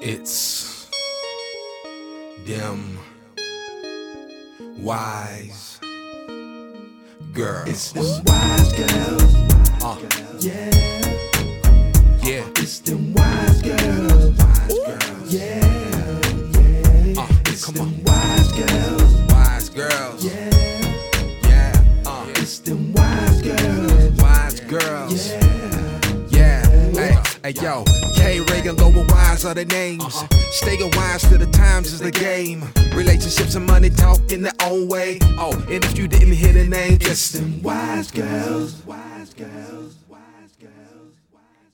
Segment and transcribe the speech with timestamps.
[0.00, 0.86] It's
[2.46, 2.98] them
[4.78, 5.80] wise
[7.32, 7.68] girls.
[7.68, 9.34] It's them wise girls.
[9.82, 9.96] Uh,
[10.40, 10.70] Yeah,
[12.22, 12.44] yeah.
[12.56, 14.38] it's them wise girls.
[14.70, 17.20] Yeah, yeah.
[17.20, 18.04] Uh, It's come them on.
[18.04, 19.14] wise girls.
[19.32, 20.24] Wise girls.
[20.24, 20.50] Yeah,
[21.48, 21.84] Yeah.
[22.06, 24.20] Uh, it's them wise girls.
[24.22, 25.28] wise girls.
[25.32, 27.84] Yeah, Yeah, hey, hey, yo,
[28.66, 30.02] K Reagan, Lower Wise are the names.
[30.02, 30.26] Uh-huh.
[30.50, 32.64] Staying wise to the times is the game.
[32.94, 35.20] Relationships and money talk in their own way.
[35.38, 38.84] Oh, and if you didn't hear the name, just them wise girls.
[38.84, 39.94] Wise girls.
[40.08, 41.14] Wise girls.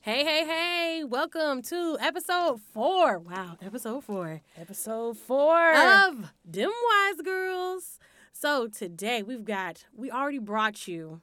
[0.01, 3.17] Hey, hey, hey, welcome to episode four.
[3.17, 5.73] Wow, episode four Episode four.
[5.73, 7.97] of Dim Wise Girls.
[8.33, 11.21] So today we've got, we already brought you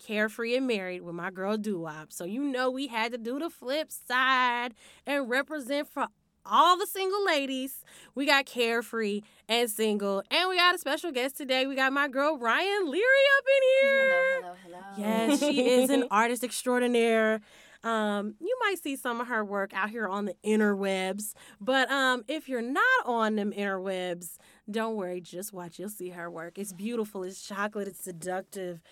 [0.00, 2.12] Carefree and Married with my girl Duop.
[2.12, 4.74] So you know we had to do the flip side
[5.06, 6.08] and represent for
[6.44, 7.84] all the single ladies.
[8.14, 10.22] We got Carefree and Single.
[10.30, 11.66] And we got a special guest today.
[11.66, 13.04] We got my girl Ryan Leary
[13.38, 14.42] up in here.
[14.42, 14.78] hello, hello.
[14.98, 17.40] Yes, she is an artist extraordinaire.
[17.82, 21.32] Um, you might see some of her work out here on the interwebs,
[21.62, 24.36] but um, if you're not on them interwebs,
[24.70, 25.78] don't worry, just watch.
[25.78, 26.58] You'll see her work.
[26.58, 28.82] It's beautiful, it's chocolate, it's seductive,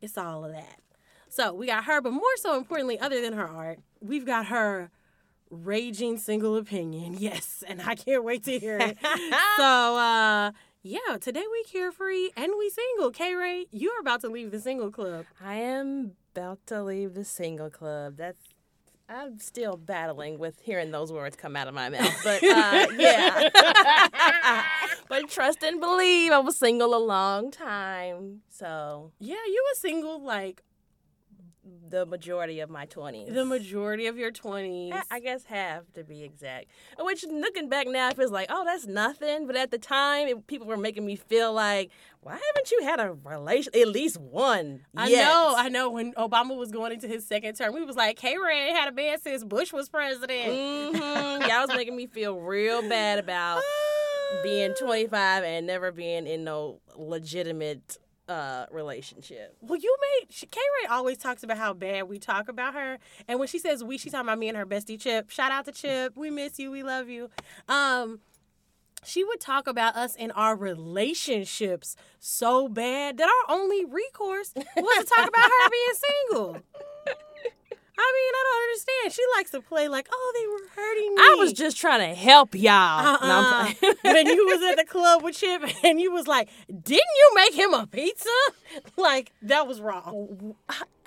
[0.00, 0.80] it's all of that.
[1.28, 4.90] So we got her, but more so importantly, other than her art, we've got her
[5.50, 7.14] raging single opinion.
[7.18, 8.96] Yes, and I can't wait to hear it.
[9.56, 9.64] so
[9.96, 13.10] uh yeah, today we carefree and we single.
[13.10, 15.26] K Ray, you're about to leave the single club.
[15.40, 18.16] I am about to leave the single club.
[18.16, 18.38] That's
[19.08, 23.48] I'm still battling with hearing those words come out of my mouth, but uh, yeah.
[25.08, 30.22] But trust and believe, I was single a long time, so Yeah, you were single
[30.22, 30.62] like
[31.90, 33.32] the majority of my twenties.
[33.32, 34.92] the majority of your 20s.
[34.92, 36.66] I- I guess half to be exact.
[36.98, 39.46] Which looking back now, it feels like, oh, that's nothing.
[39.46, 43.00] But at the time, it, people were making me feel like, why haven't you had
[43.00, 44.80] a relation, at least one?
[44.96, 45.24] I yet?
[45.24, 45.90] know, I know.
[45.90, 48.92] When Obama was going into his second term, we was like, hey, Ray had a
[48.92, 50.48] man since Bush was president.
[50.54, 51.42] Mm-hmm.
[51.50, 53.62] Y'all was making me feel real bad about
[54.42, 59.56] being 25 and never being in no legitimate uh, relationship.
[59.62, 63.38] Well, you made K Ray always talks about how bad we talk about her, and
[63.38, 65.30] when she says we, she's talking about me and her bestie Chip.
[65.30, 66.16] Shout out to Chip.
[66.16, 66.70] We miss you.
[66.70, 67.30] We love you.
[67.68, 68.20] Um,
[69.04, 74.64] she would talk about us in our relationships so bad that our only recourse was
[74.98, 75.94] to talk about her being
[76.30, 76.62] single.
[78.00, 79.12] I mean, I don't understand.
[79.12, 81.20] She likes to play like, oh, they were hurting me.
[81.20, 83.02] I was just trying to help y'all.
[83.20, 83.72] No, Uh-uh.
[83.74, 83.94] playing.
[84.04, 87.54] when you was at the club with Chip and you was like, didn't you make
[87.54, 88.28] him a pizza?
[88.98, 90.54] Like, that was wrong.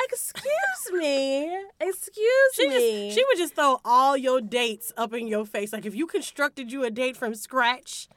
[0.04, 1.46] Excuse me.
[1.80, 3.08] Excuse She me.
[3.08, 5.72] just she would just throw all your dates up in your face.
[5.72, 8.08] Like if you constructed you a date from scratch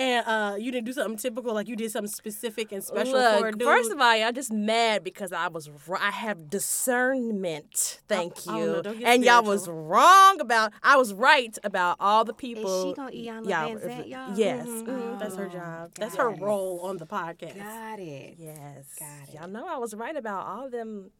[0.00, 3.48] and uh you didn't do something typical, like you did something specific and special for
[3.48, 3.62] a dude.
[3.62, 8.00] first of all, I'm just mad because I was r- I have discernment.
[8.08, 8.66] Thank oh, you.
[8.66, 10.72] no, don't get and y'all was wrong about.
[10.82, 12.64] I was right about all the people.
[12.64, 14.38] Is she gonna Iyanla y'all- Vanzant, y'all?
[14.38, 14.66] Yes.
[14.66, 15.18] Mhm, mhm.
[15.18, 15.90] that's her job.
[15.96, 17.58] That's got her role on the podcast.
[17.58, 18.36] Got it.
[18.38, 18.94] Yes.
[18.98, 19.34] Got it.
[19.34, 21.10] Y'all know I was right about all them.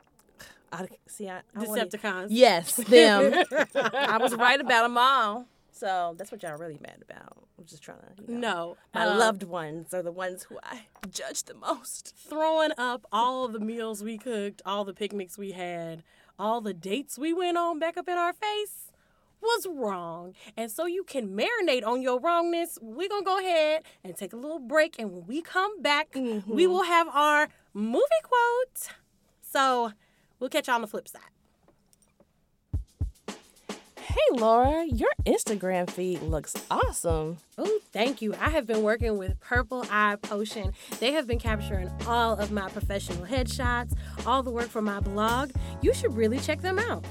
[0.72, 1.28] I see.
[1.28, 2.28] I, I wanna- Decepticons.
[2.30, 3.42] Yes, them.
[3.74, 5.46] I was right about them all.
[5.76, 7.46] So that's what y'all really mad about.
[7.58, 8.22] I'm just trying to.
[8.32, 8.76] You know, No.
[8.94, 12.14] My uh, loved ones are the ones who I judge the most.
[12.16, 16.02] throwing up all the meals we cooked, all the picnics we had,
[16.38, 18.90] all the dates we went on back up in our face
[19.42, 20.34] was wrong.
[20.56, 22.78] And so you can marinate on your wrongness.
[22.80, 24.98] We're going to go ahead and take a little break.
[24.98, 26.08] And when we come back,
[26.46, 28.88] we will have our movie quote.
[29.42, 29.92] So
[30.40, 31.20] we'll catch you on the flip side.
[34.16, 37.36] Hey Laura, your Instagram feed looks awesome.
[37.58, 38.34] Oh, thank you.
[38.40, 40.72] I have been working with Purple Eye Potion.
[41.00, 43.92] They have been capturing all of my professional headshots,
[44.24, 45.50] all the work for my blog.
[45.82, 47.04] You should really check them out.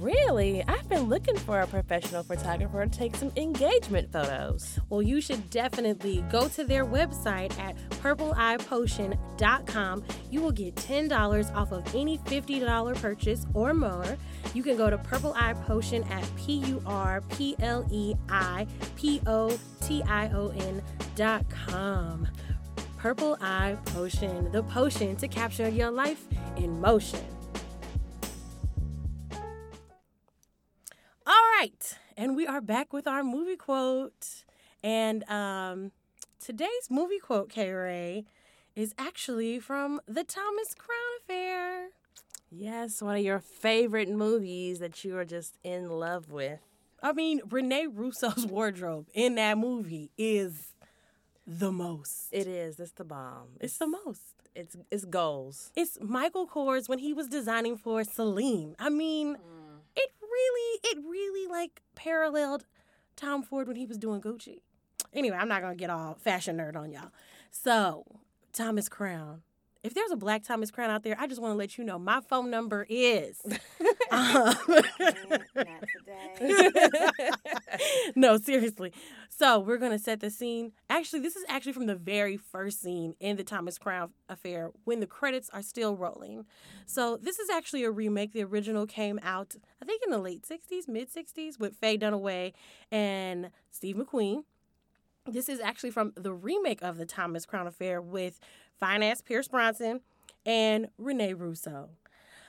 [0.00, 0.62] Really?
[0.68, 4.78] I've been looking for a professional photographer to take some engagement photos.
[4.88, 10.04] Well, you should definitely go to their website at purpleeyepotion.com.
[10.30, 14.16] You will get $10 off of any $50 purchase or more.
[14.54, 18.68] You can go to Purple Eye Potion at P U R P L E I
[18.96, 20.82] P O T I O N
[21.14, 22.28] dot com.
[22.98, 27.24] Purple Eye Potion, the potion to capture your life in motion.
[31.28, 34.44] All right, and we are back with our movie quote.
[34.80, 35.90] And um,
[36.38, 38.26] today's movie quote, K Ray,
[38.76, 41.88] is actually from The Thomas Crown Affair.
[42.48, 46.60] Yes, one of your favorite movies that you are just in love with.
[47.02, 50.74] I mean, Rene Russo's wardrobe in that movie is
[51.44, 52.28] the most.
[52.30, 52.78] It is.
[52.78, 53.48] It's the bomb.
[53.60, 54.22] It's the most.
[54.54, 55.72] It's it's goals.
[55.74, 58.76] It's Michael Kors when he was designing for Celine.
[58.78, 59.40] I mean, it
[60.36, 62.64] really, it really like paralleled
[63.16, 64.60] Tom Ford when he was doing Gucci.
[65.12, 67.10] Anyway, I'm not gonna get all fashion nerd on y'all.
[67.50, 68.04] So,
[68.52, 69.42] Thomas Crown.
[69.82, 71.98] If there's a black Thomas Crown out there, I just want to let you know
[71.98, 73.40] my phone number is.
[74.10, 74.54] um,
[78.16, 78.92] no, seriously.
[79.38, 80.72] So we're gonna set the scene.
[80.88, 85.00] Actually, this is actually from the very first scene in the Thomas Crown affair when
[85.00, 86.46] the credits are still rolling.
[86.86, 88.32] So this is actually a remake.
[88.32, 92.54] The original came out, I think, in the late '60s, mid '60s, with Faye Dunaway
[92.90, 94.44] and Steve McQueen.
[95.26, 98.40] This is actually from the remake of the Thomas Crown affair with
[98.80, 100.00] ass Pierce Brosnan
[100.46, 101.90] and Rene Russo.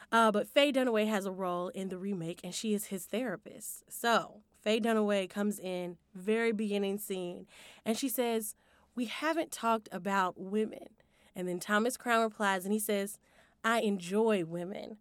[0.10, 3.84] Uh, but Faye Dunaway has a role in the remake, and she is his therapist.
[3.90, 7.48] So Faye Dunaway comes in very beginning scene,
[7.86, 8.56] and she says,
[8.96, 10.90] "We haven't talked about women."
[11.36, 13.20] And then Thomas Crown replies, and he says,
[13.64, 14.98] "I enjoy women."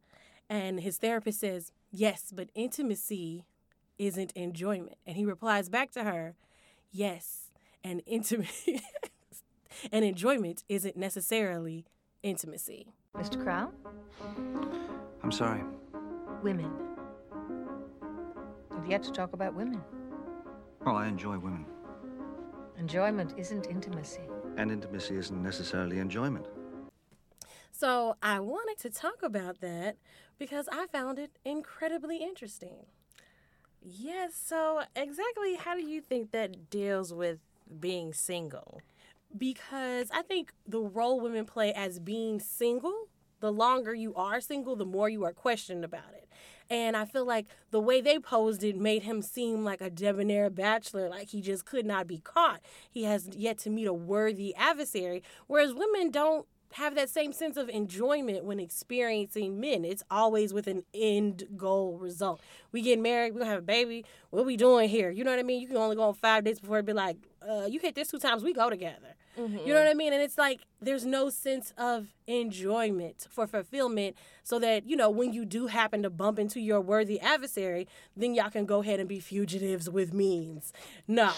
[0.48, 3.46] And his therapist says, "Yes, but intimacy
[3.98, 6.36] isn't enjoyment." And he replies back to her,
[6.90, 7.50] "Yes,
[7.82, 8.80] and intimacy
[9.92, 11.86] and enjoyment isn't necessarily
[12.22, 13.42] intimacy." Mr.
[13.42, 13.72] Crown?
[15.22, 15.64] I'm sorry.
[16.42, 16.85] Women.
[18.86, 19.82] We've yet to talk about women.
[20.84, 21.66] Well, I enjoy women.
[22.78, 24.20] Enjoyment isn't intimacy.
[24.56, 26.46] And intimacy isn't necessarily enjoyment.
[27.72, 29.96] So I wanted to talk about that
[30.38, 32.86] because I found it incredibly interesting.
[33.82, 34.40] Yes.
[34.40, 37.40] So exactly, how do you think that deals with
[37.80, 38.82] being single?
[39.36, 43.08] Because I think the role women play as being single,
[43.40, 46.25] the longer you are single, the more you are questioned about it.
[46.68, 50.50] And I feel like the way they posed it made him seem like a debonair
[50.50, 52.60] bachelor, like he just could not be caught.
[52.90, 57.56] He has yet to meet a worthy adversary, whereas women don't have that same sense
[57.56, 59.84] of enjoyment when experiencing men.
[59.84, 62.40] It's always with an end goal result.
[62.72, 64.04] We get married, we gonna have a baby.
[64.30, 65.10] What we doing here?
[65.10, 65.60] You know what I mean?
[65.60, 67.16] You can only go on five days before it be like,
[67.48, 69.14] uh, you hit this two times, we go together.
[69.36, 70.12] You know what I mean?
[70.12, 75.32] And it's like there's no sense of enjoyment for fulfillment so that, you know, when
[75.32, 77.86] you do happen to bump into your worthy adversary,
[78.16, 80.72] then y'all can go ahead and be fugitives with means.
[81.06, 81.32] No.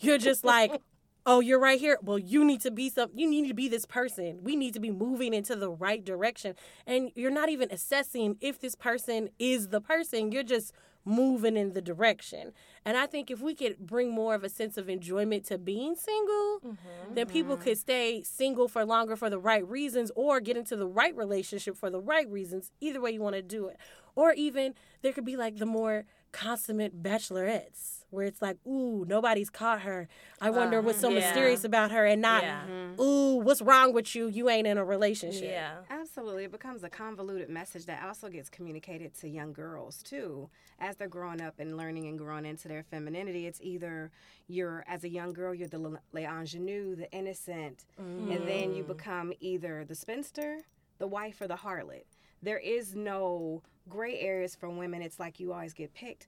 [0.00, 0.80] You're just like,
[1.26, 1.98] oh, you're right here.
[2.02, 4.40] Well, you need to be some you need to be this person.
[4.42, 6.54] We need to be moving into the right direction.
[6.86, 10.32] And you're not even assessing if this person is the person.
[10.32, 10.72] You're just
[11.04, 12.52] moving in the direction.
[12.84, 15.94] And I think if we could bring more of a sense of enjoyment to being
[15.94, 17.14] single, mm-hmm.
[17.14, 20.86] then people could stay single for longer for the right reasons or get into the
[20.86, 22.70] right relationship for the right reasons.
[22.80, 23.76] Either way you want to do it.
[24.16, 26.04] Or even there could be like the more
[26.34, 30.08] consummate bachelorettes where it's like, ooh, nobody's caught her.
[30.40, 31.18] I wonder what's so uh-huh.
[31.18, 31.26] yeah.
[31.26, 32.62] mysterious about her and not, Yeah.
[32.62, 33.00] Mm-hmm.
[33.00, 34.28] ooh, what's wrong with you?
[34.28, 35.44] You ain't in a relationship.
[35.44, 35.78] Yeah.
[35.90, 36.44] Absolutely.
[36.44, 40.48] It becomes a convoluted message that also gets communicated to young girls, too.
[40.78, 44.10] As they're growing up and learning and growing into their femininity, it's either
[44.46, 48.84] you're, as a young girl, you're the le- le ingenue, the innocent, and then you
[48.84, 48.88] mm.
[48.88, 50.60] become either the spinster,
[50.98, 52.04] the wife, or the harlot.
[52.42, 55.02] There is no gray areas for women.
[55.02, 56.26] It's like you always get picked.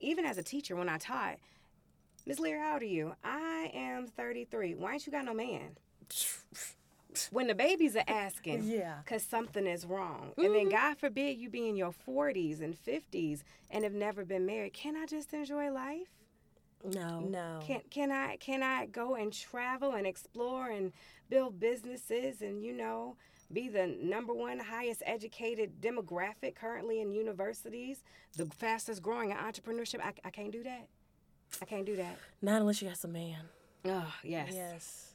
[0.00, 1.36] Even as a teacher, when I taught,
[2.26, 3.14] Miss Lear, how old are you?
[3.24, 4.74] I am 33.
[4.74, 5.76] Why ain't you got no man?
[7.30, 8.98] when the babies are asking, Yeah.
[9.04, 10.32] because something is wrong.
[10.36, 10.70] And then, mm-hmm.
[10.70, 14.72] God forbid, you be in your 40s and 50s and have never been married.
[14.72, 16.08] Can I just enjoy life?
[16.84, 17.20] No.
[17.20, 17.60] No.
[17.62, 20.92] Can can I can I go and travel and explore and
[21.28, 23.16] build businesses and you know
[23.52, 28.02] be the number one highest educated demographic currently in universities,
[28.36, 30.00] the fastest growing in entrepreneurship?
[30.00, 30.88] I, I can't do that.
[31.60, 32.16] I can't do that.
[32.40, 33.48] Not unless you got some man.
[33.84, 34.50] Oh yes.
[34.52, 35.06] Yes.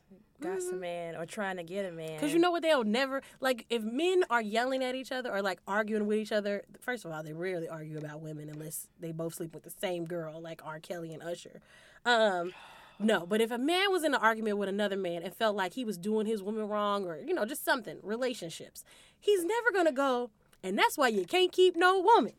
[0.42, 2.16] Got some man or trying to get a man.
[2.16, 2.62] Because you know what?
[2.62, 6.34] They'll never, like, if men are yelling at each other or, like, arguing with each
[6.34, 9.72] other, first of all, they rarely argue about women unless they both sleep with the
[9.82, 10.80] same girl, like R.
[10.80, 11.62] Kelly and Usher.
[12.06, 12.54] Um,
[13.00, 15.74] no, but if a man was in an argument with another man and felt like
[15.74, 18.84] he was doing his woman wrong or, you know, just something, relationships,
[19.20, 20.32] he's never going to go,
[20.64, 22.34] and that's why you can't keep no woman.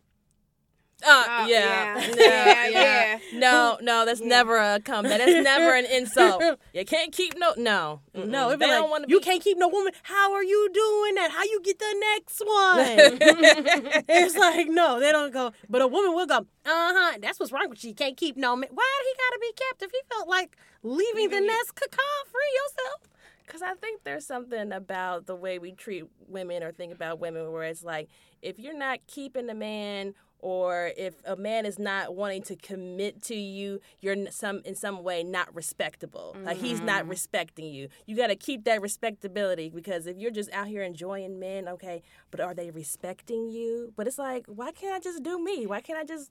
[1.04, 1.98] Uh, Oh, yeah.
[1.98, 2.06] yeah.
[2.08, 3.18] No, Yeah, yeah.
[3.34, 5.18] No, no, that's never a comment.
[5.18, 6.42] That's never an insult.
[6.72, 7.52] You can't keep no.
[7.56, 8.00] No.
[8.14, 8.46] No, Mm-mm.
[8.48, 9.24] it'd they like, don't want to you be.
[9.24, 9.92] can't keep no woman.
[10.04, 11.30] How are you doing that?
[11.32, 12.78] How you get the next one?
[14.08, 15.52] it's like, no, they don't go.
[15.68, 17.90] But a woman will go, uh huh, that's what's wrong with you.
[17.90, 18.70] You can't keep no man.
[18.72, 21.74] Why do he got to be kept if he felt like leaving the nest?
[21.74, 23.00] Caw, free yourself.
[23.46, 27.52] Because I think there's something about the way we treat women or think about women
[27.52, 28.08] where it's like,
[28.42, 33.22] if you're not keeping a man or if a man is not wanting to commit
[33.22, 36.36] to you, you're some in some way not respectable.
[36.42, 37.10] Like he's not mm-hmm.
[37.10, 37.88] respecting you.
[38.04, 42.02] You got to keep that respectability because if you're just out here enjoying men, okay,
[42.30, 43.92] but are they respecting you?
[43.96, 45.66] But it's like, why can't I just do me?
[45.66, 46.30] Why can't I just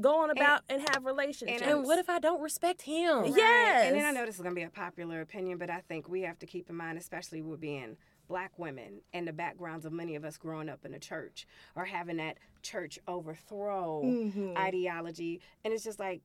[0.00, 1.62] go on about and, have relationships?
[1.62, 3.24] And what if I don't respect him?
[3.24, 3.30] Yeah.
[3.30, 3.36] Right.
[3.36, 3.86] Yes.
[3.86, 6.08] And then I know this is going to be a popular opinion, but I think
[6.08, 7.96] we have to keep in mind, especially with being
[8.28, 11.84] black women and the backgrounds of many of us growing up in the church or
[11.84, 14.56] having that church overthrow mm-hmm.
[14.56, 15.40] ideology.
[15.64, 16.22] And it's just like,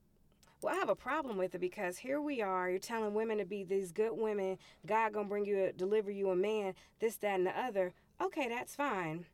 [0.62, 2.70] well, I have a problem with it because here we are.
[2.70, 4.58] You're telling women to be these good women.
[4.86, 6.75] God gonna bring you, a, deliver you a man.
[7.00, 7.94] This, that, and the other.
[8.22, 9.25] Okay, that's fine.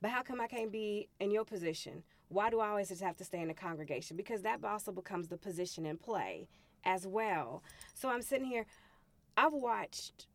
[0.00, 2.04] But how come I can't be in your position?
[2.28, 4.16] Why do I always just have to stay in the congregation?
[4.16, 6.48] Because that also becomes the position in play
[6.84, 7.62] as well.
[7.94, 8.66] So I'm sitting here.
[9.36, 10.26] I've watched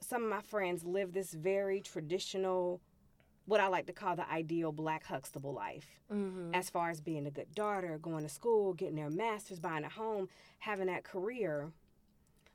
[0.00, 2.80] some of my friends live this very traditional,
[3.46, 6.54] what I like to call the ideal black Huxtable life, mm-hmm.
[6.54, 9.88] as far as being a good daughter, going to school, getting their master's, buying a
[9.88, 11.70] home, having that career,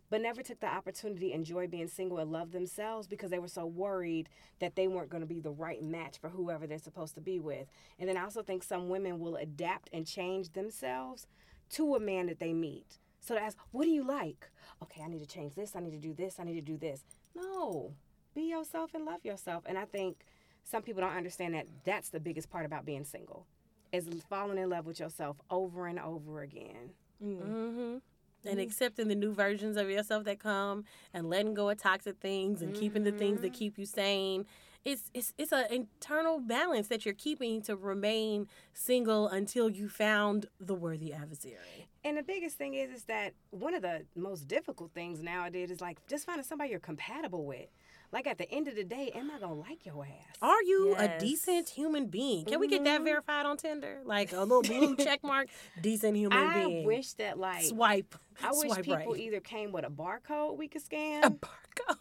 [0.09, 3.47] but never took the opportunity to enjoy being single and love themselves because they were
[3.47, 7.15] so worried that they weren't going to be the right match for whoever they're supposed
[7.15, 7.67] to be with.
[7.99, 11.27] And then I also think some women will adapt and change themselves
[11.71, 12.99] to a man that they meet.
[13.19, 14.49] So to ask, what do you like?
[14.83, 15.75] Okay, I need to change this.
[15.75, 16.39] I need to do this.
[16.39, 17.03] I need to do this.
[17.35, 17.93] No,
[18.35, 19.63] be yourself and love yourself.
[19.65, 20.25] And I think
[20.63, 23.47] some people don't understand that that's the biggest part about being single
[23.91, 26.91] is falling in love with yourself over and over again.
[27.23, 27.97] Mm-hmm.
[28.45, 28.67] And mm-hmm.
[28.67, 32.73] accepting the new versions of yourself that come, and letting go of toxic things, and
[32.73, 33.59] keeping the things that mm-hmm.
[33.59, 34.45] keep you sane.
[34.83, 40.45] It's it's it's an internal balance that you're keeping to remain single until you found
[40.59, 41.87] the worthy adversary.
[42.03, 45.81] And the biggest thing is, is that one of the most difficult things nowadays is
[45.81, 47.67] like just finding somebody you're compatible with.
[48.11, 50.37] Like at the end of the day, am I gonna like your ass?
[50.41, 51.21] Are you Yes.
[51.21, 52.45] a decent human being?
[52.45, 53.05] Can we get that mm-hmm.
[53.05, 54.01] verified on Tinder?
[54.05, 55.47] Like a little blue check mark,
[55.81, 56.83] decent human I being.
[56.83, 58.15] I wish that like swipe.
[58.43, 59.19] I wish swipe people right.
[59.19, 61.97] either came with a barcode we could scan, a barcode.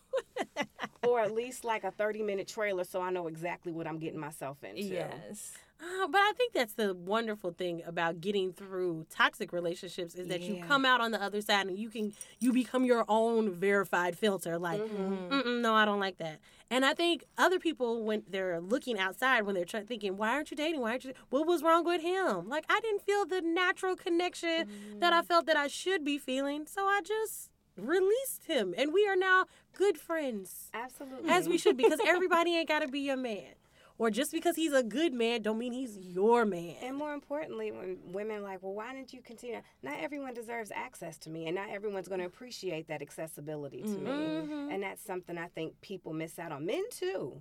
[1.06, 4.20] Or at least like a 30 minute trailer so I know exactly what I'm getting
[4.20, 4.82] myself into.
[4.82, 5.52] Yes.
[5.80, 10.40] Uh, but I think that's the wonderful thing about getting through toxic relationships is that
[10.42, 14.16] you come out on the other side and you can you become your own verified
[14.16, 14.58] filter.
[14.58, 15.62] Like, Mm-hmm.
[15.62, 16.38] No, I don't like that.
[16.70, 20.50] And I think other people when they're looking outside when they're try- thinking, why aren't
[20.50, 20.80] you dating?
[20.80, 21.12] Why aren't you?
[21.30, 22.48] What was wrong with him?
[22.48, 24.68] Like, I didn't feel the natural connection
[25.00, 29.06] that I felt that I should be feeling, so I just released him, and we
[29.06, 31.30] are now good friends Absolutely.
[31.30, 33.52] as we should because everybody ain't got to be your man.
[33.96, 36.74] Or just because he's a good man don't mean he's your man.
[36.82, 39.60] And more importantly, when women like, well, why didn't you continue?
[39.84, 43.88] Not everyone deserves access to me, and not everyone's going to appreciate that accessibility to
[43.88, 44.66] Mm-hmm.
[44.68, 44.74] me.
[44.74, 46.66] And that's something I think people miss out on.
[46.66, 47.40] Men too.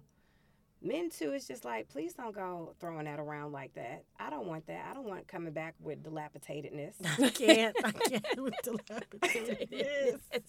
[0.84, 1.32] Men too.
[1.32, 4.04] It's just like, please don't go throwing that around like that.
[4.20, 4.86] I don't want that.
[4.90, 6.96] I don't want coming back with dilapidatedness.
[7.24, 7.76] I can't.
[7.84, 10.20] I can't with dilapidated.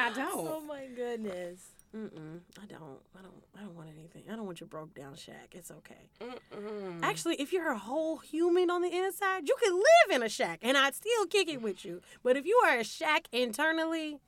[0.00, 0.48] I don't.
[0.48, 1.60] Oh my goodness.
[1.94, 2.40] Mm-mm.
[2.60, 2.98] I don't.
[3.16, 3.44] I don't.
[3.56, 4.24] I don't want anything.
[4.32, 5.52] I don't want your broke down shack.
[5.52, 6.08] It's okay.
[6.20, 7.02] Mm-mm.
[7.02, 10.60] Actually, if you're a whole human on the inside, you can live in a shack,
[10.62, 12.00] and I'd still kick it with you.
[12.22, 14.18] But if you are a shack internally,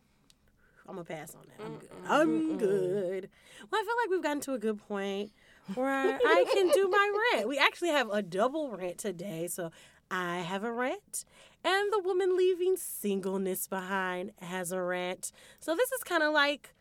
[0.88, 1.64] I'm gonna pass on that.
[1.64, 1.90] I'm good.
[2.06, 3.30] I'm good.
[3.70, 5.32] Well, I feel like we've gotten to a good point
[5.74, 7.48] where I can do my rent.
[7.48, 9.70] We actually have a double rent today, so
[10.10, 11.24] I have a rent,
[11.64, 15.32] and the woman leaving singleness behind has a rent.
[15.58, 16.74] So this is kind of like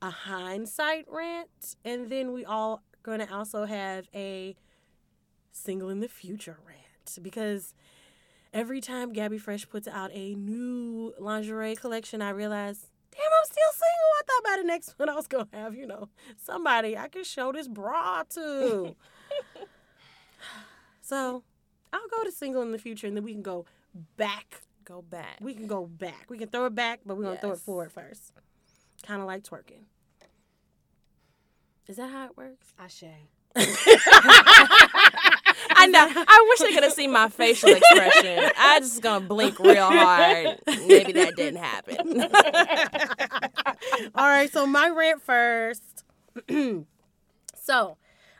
[0.00, 4.56] a hindsight rant, and then we all gonna also have a
[5.52, 7.74] single in the future rant because
[8.52, 13.72] every time Gabi Fresh puts out a new lingerie collection, I realize, damn, I'm still
[13.72, 14.10] single.
[14.18, 17.24] I thought by the next one I was gonna have, you know, somebody I can
[17.24, 18.96] show this bra to.
[21.00, 21.42] so
[21.92, 23.66] I'll go to single in the future, and then we can go
[24.16, 24.62] back.
[24.84, 25.38] Go back.
[25.40, 26.26] We can go back.
[26.28, 28.32] We can throw it back, but we're gonna throw it forward first.
[29.06, 29.84] Kind of like twerking.
[31.88, 32.72] Is that how it works?
[32.78, 33.04] Ashe.
[35.82, 36.06] I know.
[36.14, 38.50] I wish they could have seen my facial expression.
[38.56, 40.58] I just gonna blink real hard.
[40.66, 42.22] Maybe that didn't happen.
[44.14, 46.04] All right, so my rant first.
[47.56, 47.96] so,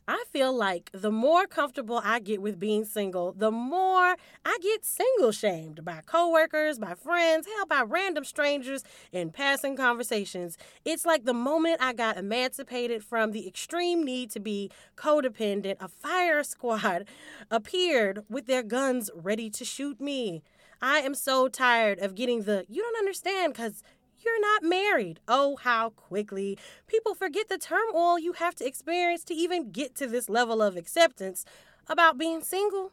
[0.08, 4.84] I feel like the more comfortable I get with being single, the more I get
[4.84, 8.82] single shamed by coworkers, by friends, hell, by random strangers
[9.12, 10.58] in passing conversations.
[10.84, 15.88] It's like the moment I got emancipated from the extreme need to be codependent, a
[15.88, 17.06] fire squad
[17.50, 20.42] appeared with their guns ready to shoot me.
[20.80, 23.84] I am so tired of getting the you don't understand because
[24.24, 25.20] you're not married.
[25.28, 30.06] Oh, how quickly people forget the turmoil you have to experience to even get to
[30.06, 31.44] this level of acceptance
[31.88, 32.92] about being single.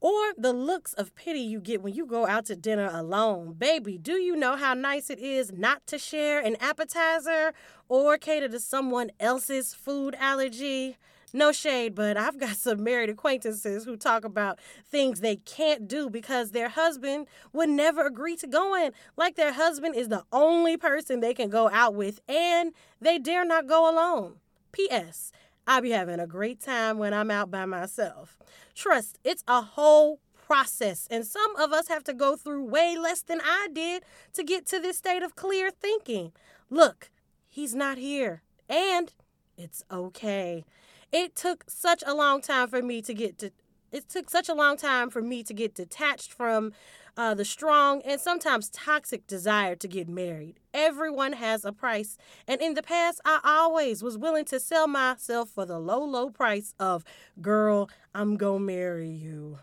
[0.00, 3.52] Or the looks of pity you get when you go out to dinner alone.
[3.52, 7.52] Baby, do you know how nice it is not to share an appetizer
[7.86, 10.96] or cater to someone else's food allergy?
[11.32, 16.10] No shade, but I've got some married acquaintances who talk about things they can't do
[16.10, 18.90] because their husband would never agree to going.
[19.16, 23.44] Like their husband is the only person they can go out with and they dare
[23.44, 24.34] not go alone.
[24.72, 25.30] P.S.
[25.66, 28.36] I be having a great time when I'm out by myself.
[28.74, 33.22] Trust, it's a whole process, and some of us have to go through way less
[33.22, 36.32] than I did to get to this state of clear thinking.
[36.70, 37.10] Look,
[37.48, 39.12] he's not here, and
[39.56, 40.64] it's okay.
[41.12, 43.50] It took such a long time for me to get to
[43.92, 46.72] it took such a long time for me to get detached from
[47.16, 50.60] uh, the strong and sometimes toxic desire to get married.
[50.72, 52.16] Everyone has a price.
[52.46, 56.30] And in the past, I always was willing to sell myself for the low, low
[56.30, 57.04] price of,
[57.42, 59.58] girl, I'm going to marry you.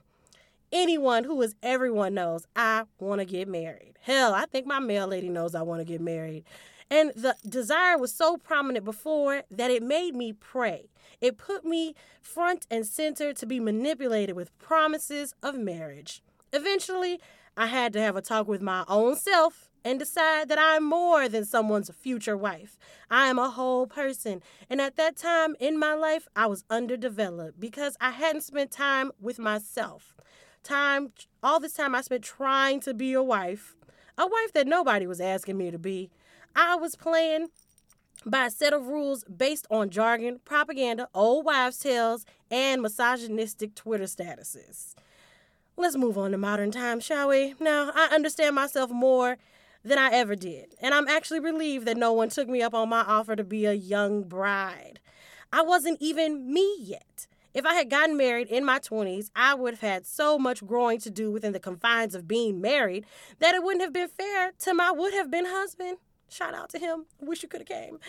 [0.73, 3.93] Anyone who is everyone knows I want to get married.
[4.01, 6.43] Hell, I think my mail lady knows I want to get married.
[6.89, 10.89] And the desire was so prominent before that it made me pray.
[11.19, 16.21] It put me front and center to be manipulated with promises of marriage.
[16.53, 17.19] Eventually,
[17.57, 21.27] I had to have a talk with my own self and decide that I'm more
[21.27, 22.77] than someone's future wife.
[23.09, 24.41] I am a whole person.
[24.69, 29.11] And at that time in my life, I was underdeveloped because I hadn't spent time
[29.19, 30.15] with myself.
[30.63, 33.75] Time, all this time I spent trying to be a wife,
[34.17, 36.11] a wife that nobody was asking me to be.
[36.59, 37.49] I was playing
[38.25, 44.05] by a set of rules based on jargon, propaganda, old wives' tales, and misogynistic Twitter
[44.05, 44.95] statuses.
[45.77, 47.53] Let's move on to modern times, shall we?
[47.59, 49.37] Now, I understand myself more
[49.85, 52.89] than I ever did, and I'm actually relieved that no one took me up on
[52.89, 54.99] my offer to be a young bride.
[55.53, 57.27] I wasn't even me yet.
[57.53, 60.99] If I had gotten married in my 20s, I would have had so much growing
[61.01, 63.05] to do within the confines of being married
[63.37, 65.97] that it wouldn't have been fair to my would have been husband.
[66.29, 67.05] Shout out to him.
[67.19, 67.99] Wish you could have came.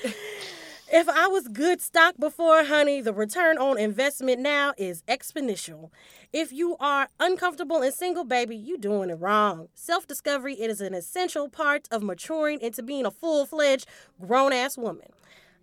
[0.92, 5.90] if I was good stock before, honey, the return on investment now is exponential.
[6.32, 9.68] If you are uncomfortable and single, baby, you doing it wrong.
[9.74, 13.86] Self-discovery it is an essential part of maturing into being a full-fledged
[14.20, 15.08] grown-ass woman.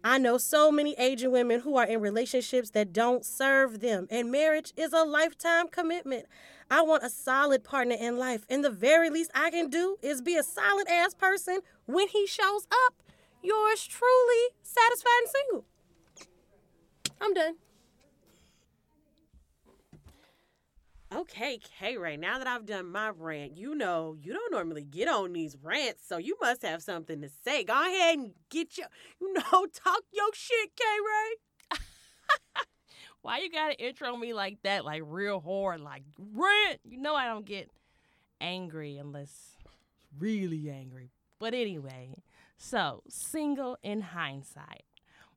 [0.08, 4.32] I know so many Asian women who are in relationships that don't serve them, and
[4.32, 6.28] marriage is a lifetime commitment.
[6.70, 10.22] I want a solid partner in life, and the very least I can do is
[10.22, 13.02] be a solid ass person when he shows up.
[13.42, 15.66] Yours truly, satisfied and single.
[17.20, 17.56] I'm done.
[21.14, 25.08] Okay, K Ray, now that I've done my rant, you know you don't normally get
[25.08, 27.64] on these rants, so you must have something to say.
[27.64, 28.88] Go ahead and get your,
[29.22, 31.80] you know, talk your shit, K Ray.
[33.22, 36.80] Why you gotta intro me like that, like real hard, like rant?
[36.84, 37.70] You know I don't get
[38.42, 39.56] angry unless
[40.18, 41.12] really angry.
[41.40, 42.24] But anyway,
[42.58, 44.86] so single in hindsight.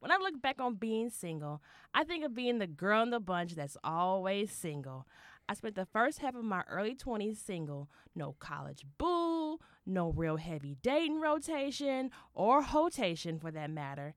[0.01, 1.61] When I look back on being single,
[1.93, 5.07] I think of being the girl in the bunch that's always single.
[5.49, 10.37] I spent the first half of my early 20s single, no college boo, no real
[10.37, 14.15] heavy dating rotation or hotation for that matter.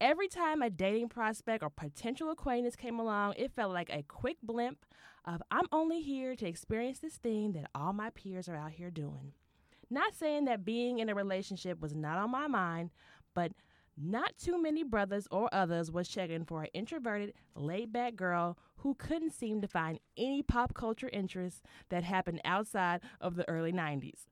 [0.00, 4.36] Every time a dating prospect or potential acquaintance came along, it felt like a quick
[4.42, 4.84] blimp
[5.24, 8.90] of I'm only here to experience this thing that all my peers are out here
[8.90, 9.32] doing.
[9.88, 12.90] Not saying that being in a relationship was not on my mind,
[13.34, 13.52] but
[13.96, 18.94] not too many brothers or others was checking for an introverted, laid back girl who
[18.94, 24.26] couldn't seem to find any pop culture interests that happened outside of the early 90s.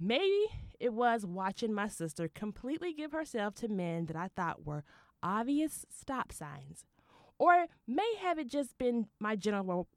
[0.00, 0.46] Maybe
[0.78, 4.84] it was watching my sister completely give herself to men that I thought were
[5.22, 6.84] obvious stop signs.
[7.38, 9.88] Or may have it just been my general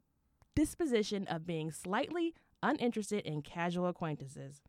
[0.56, 4.62] disposition of being slightly uninterested in casual acquaintances.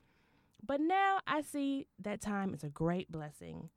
[0.65, 3.71] But now I see that time is a great blessing.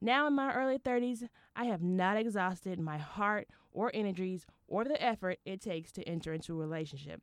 [0.00, 5.02] Now, in my early 30s, I have not exhausted my heart or energies or the
[5.02, 7.22] effort it takes to enter into a relationship.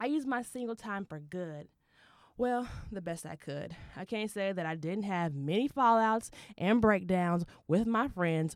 [0.00, 1.68] I use my single time for good.
[2.38, 3.74] Well, the best I could.
[3.96, 8.54] I can't say that I didn't have many fallouts and breakdowns with my friends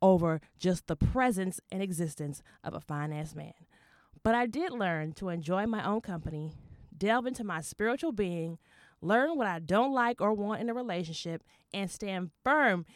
[0.00, 3.52] over just the presence and existence of a fine ass man.
[4.22, 6.52] But I did learn to enjoy my own company,
[6.96, 8.58] delve into my spiritual being,
[9.00, 12.86] learn what I don't like or want in a relationship, and stand firm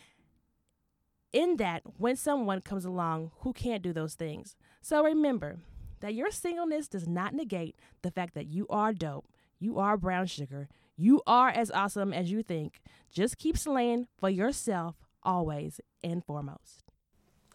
[1.33, 4.57] in that when someone comes along who can't do those things.
[4.81, 5.59] So remember
[6.01, 9.27] that your singleness does not negate the fact that you are dope,
[9.59, 12.81] you are brown sugar, You are as awesome as you think.
[13.11, 16.85] Just keep slaying for yourself always and foremost.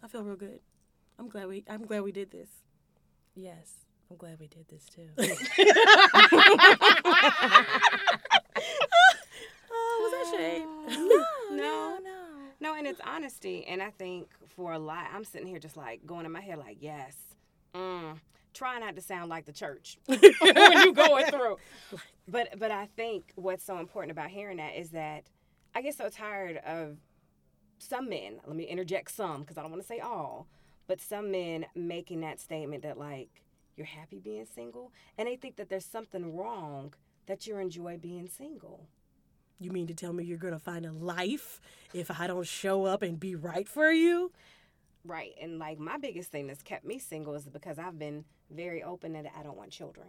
[0.01, 0.59] I feel real good.
[1.19, 2.49] I'm glad we I'm glad we did this.
[3.35, 5.09] Yes, I'm glad we did this too.
[9.71, 10.63] Oh, was that shade?
[11.51, 12.23] no, no, no,
[12.59, 13.65] no, and it's honesty.
[13.67, 16.57] And I think for a lot, I'm sitting here just like going in my head,
[16.57, 17.15] like, yes,
[17.75, 18.17] mm,
[18.53, 21.57] try not to sound like the church when you going through.
[22.27, 25.25] But but I think what's so important about hearing that is that
[25.75, 26.97] I get so tired of
[27.77, 28.39] some men.
[28.45, 30.47] Let me interject some because I don't want to say all,
[30.87, 33.43] but some men making that statement that like
[33.77, 36.93] you're happy being single, and they think that there's something wrong
[37.27, 38.87] that you enjoy being single.
[39.59, 41.61] You mean to tell me you're gonna find a life
[41.93, 44.31] if I don't show up and be right for you?
[45.05, 45.33] Right.
[45.41, 49.13] And like my biggest thing that's kept me single is because I've been very open
[49.13, 50.07] that I don't want children.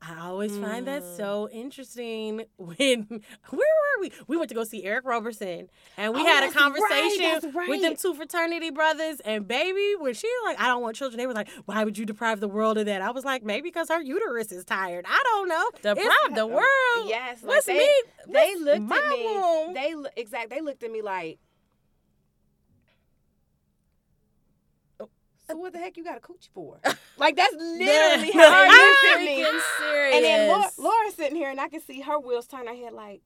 [0.00, 1.16] I always find that Mm.
[1.16, 2.44] so interesting.
[2.56, 4.12] When where were we?
[4.28, 7.52] We went to go see Eric Roberson, and we Oh, had a that's right, conversation
[7.68, 9.20] with them two fraternity brothers.
[9.20, 12.04] And baby, when she like, I don't want children, they were like, Why would you
[12.06, 13.02] deprive the world of that?
[13.02, 15.04] I was like, maybe because her uterus is tired.
[15.08, 15.70] I don't know.
[15.82, 17.08] Deprive It's- the world.
[17.08, 17.90] Yes, like What's they, me?
[18.28, 19.24] They What's looked at me.
[19.24, 19.74] womb?
[19.74, 20.50] They exact.
[20.50, 21.38] They looked at me like.
[25.50, 26.78] So what the heck you got a coochie for?
[27.16, 29.44] like that's literally how they looked at me.
[29.44, 30.16] Freaking serious.
[30.16, 32.92] And then Laura, Laura's sitting here, and I can see her wheels turn her head
[32.92, 33.22] like,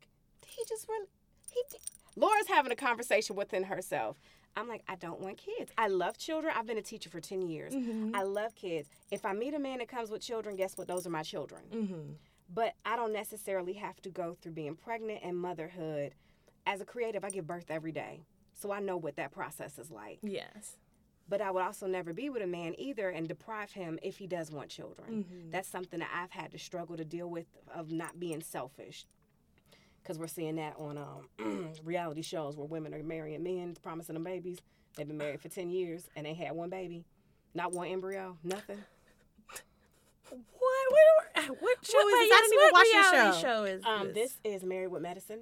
[0.46, 1.06] he just really?
[1.52, 1.80] He did.
[2.14, 4.18] Laura's having a conversation within herself.
[4.56, 5.72] I'm like, I don't want kids.
[5.78, 6.52] I love children.
[6.56, 7.74] I've been a teacher for 10 years.
[8.14, 8.88] I love kids.
[9.10, 10.88] If I meet a man that comes with children, guess what?
[10.88, 11.62] Those are my children.
[11.72, 12.12] Mm-hmm.
[12.52, 16.14] But I don't necessarily have to go through being pregnant and motherhood.
[16.66, 18.20] As a creative, I give birth every day.
[18.52, 20.18] So I know what that process is like.
[20.22, 20.76] Yes.
[21.28, 24.26] But I would also never be with a man either and deprive him if he
[24.26, 25.24] does want children.
[25.50, 29.06] That's something that I've had to struggle to deal with of not being selfish.
[30.02, 34.24] Because we're seeing that on um, reality shows where women are marrying men, promising them
[34.24, 34.58] babies.
[34.96, 37.04] They've been married for 10 years and they had one baby,
[37.54, 38.78] not one embryo, nothing.
[40.28, 40.38] What?
[40.90, 42.30] What, what show is this?
[42.32, 43.40] I didn't even watch this show.
[43.42, 45.40] show is Um, this is Married with Medicine.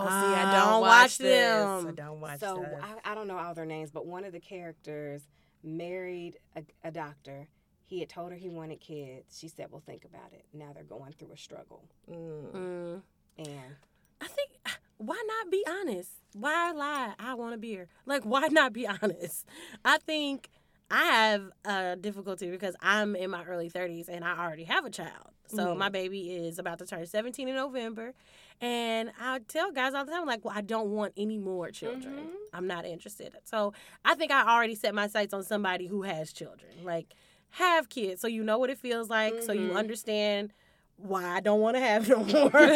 [0.00, 1.86] Oh, see, I I don't don't watch watch them.
[1.88, 2.80] I don't watch so this.
[3.04, 5.22] I, I don't know all their names, but one of the characters
[5.62, 7.48] married a, a doctor.
[7.86, 9.38] He had told her he wanted kids.
[9.38, 13.02] She said, "Well, think about it." Now they're going through a struggle, Mm.
[13.38, 13.76] and
[14.20, 14.50] I think
[14.98, 16.10] why not be honest?
[16.34, 17.14] Why lie?
[17.18, 17.88] I want a beer.
[18.06, 19.46] Like why not be honest?
[19.84, 20.48] I think
[20.90, 24.90] I have a difficulty because I'm in my early 30s and I already have a
[24.90, 25.30] child.
[25.46, 25.92] So my mm-hmm.
[25.92, 28.12] baby is about to turn 17 in November.
[28.60, 32.14] And I tell guys all the time, like, well, I don't want any more children.
[32.14, 32.28] Mm-hmm.
[32.52, 33.34] I'm not interested.
[33.44, 33.72] So
[34.04, 36.70] I think I already set my sights on somebody who has children.
[36.82, 37.14] Like,
[37.54, 39.76] have kids so you know what it feels like, so you mm-hmm.
[39.76, 40.52] understand
[40.96, 42.56] why I don't want to have no more.
[42.56, 42.70] and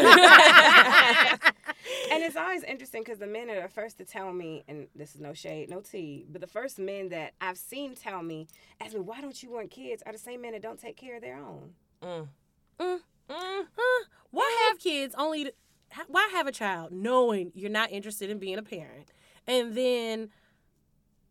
[2.23, 5.21] it's always interesting because the men are the first to tell me, and this is
[5.21, 8.49] no shade, no tea, but the first men that I've seen tell me,
[8.81, 11.17] ask me, "Why don't you want kids?" Are the same men that don't take care
[11.17, 11.75] of their own.
[12.03, 12.29] Mm.
[12.81, 12.99] Huh?
[14.31, 15.45] Why have kids only?
[15.45, 15.53] To,
[16.07, 19.13] why have a child knowing you're not interested in being a parent,
[19.47, 20.29] and then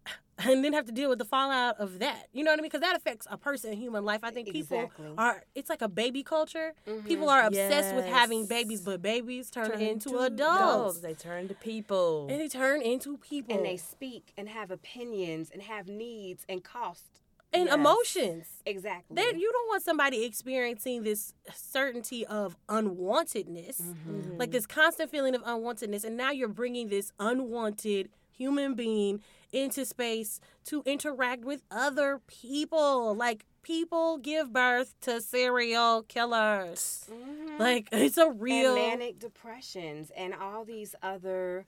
[0.39, 2.27] and then have to deal with the fallout of that?
[2.33, 2.69] You know what I mean?
[2.69, 4.21] Because that affects a person in human life.
[4.23, 5.12] I think people Exactly.
[5.17, 5.43] are.
[5.55, 6.73] It's like a baby culture.
[6.88, 7.07] Mm-hmm.
[7.07, 11.47] People are obsessed with having babies, but babies turn, Turn into to adults, They turn
[11.47, 12.27] to people.
[12.29, 16.63] and they turn into people And they speak and have opinions and have needs and
[16.63, 17.21] cost.
[17.53, 17.73] And Yes.
[17.75, 18.47] emotions.
[18.65, 19.15] Exactly.
[19.15, 24.38] That you don't want somebody experiencing this certainty of unwantedness, Mm-hmm.
[24.38, 29.86] like this constant feeling of unwantedness, and now you're bringing this unwanted human being into
[29.86, 33.15] space to interact with other people.
[33.15, 37.10] Like people give birth to serial killers.
[37.57, 38.75] Like it's a real.
[38.75, 38.91] Mm-hmm.
[38.91, 41.65] and manic depressions and all these other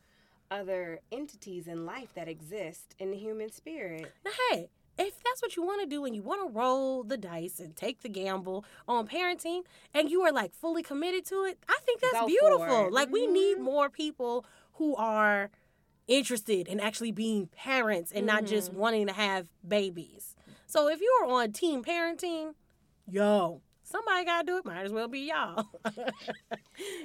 [0.52, 4.12] other entities in life that exist in the human spirit.
[4.26, 7.18] Now, hey, if that's what you want to do and you want to roll the
[7.18, 9.62] dice and take the gamble on parenting
[9.94, 12.92] and you are like fully committed to it, I think that's Go beautiful.
[12.92, 13.62] Like we need Mhm.
[13.62, 15.50] more people who are
[16.08, 18.56] interested in actually being parents and not Mm-hmm.
[18.56, 20.36] just wanting to have babies.
[20.68, 22.56] So if you are on team parenting,
[23.08, 24.66] yo, somebody got to do it.
[24.66, 25.66] Might as well be y'all.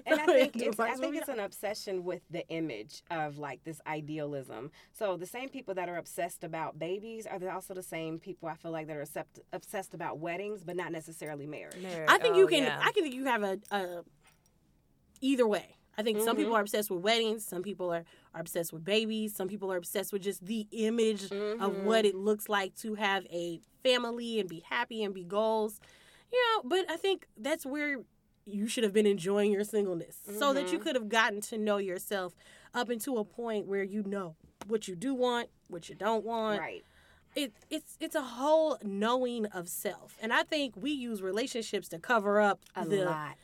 [0.06, 3.80] And I think it's I think it's an obsession with the image of like this
[3.86, 4.70] idealism.
[4.92, 8.54] So the same people that are obsessed about babies are also the same people I
[8.54, 11.76] feel like that are obsessed obsessed about weddings, but not necessarily marriage.
[11.82, 12.08] Married.
[12.08, 12.62] I think you Oh, can.
[12.64, 12.78] yeah.
[12.80, 14.02] I can think you have a, a
[15.20, 15.76] either way.
[15.96, 16.36] I think some Mm-hmm.
[16.38, 17.44] people are obsessed with weddings.
[17.44, 19.34] Some people are, are obsessed with babies.
[19.34, 21.84] Some people are obsessed with just the image of Mm-hmm.
[21.84, 25.80] what it looks like to have a family and be happy and be goals.
[26.34, 27.98] You know, but I think that's where
[28.44, 30.74] you should have been enjoying your singleness so that Mm-hmm.
[30.74, 32.34] you could have gotten to know yourself
[32.74, 34.34] up into a point where you know
[34.66, 36.60] what you do want, what you don't want.
[36.60, 36.84] Right.
[37.36, 41.98] It, it's it's a whole knowing of self, and I think we use relationships to
[41.98, 43.36] cover up A the lot.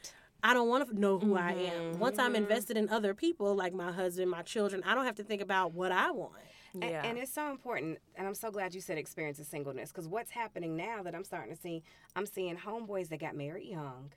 [0.42, 1.92] I don't want to know who I Mm-hmm.
[1.94, 1.98] am.
[1.98, 5.24] Once I'm invested in other people, like my husband, my children, I don't have to
[5.24, 6.32] think about what I want.
[6.74, 7.04] Yeah.
[7.04, 10.30] And, it's so important, and I'm so glad you said experience of singleness, because what's
[10.30, 11.82] happening now that I'm starting to see,
[12.16, 14.12] I'm seeing homeboys that got married young,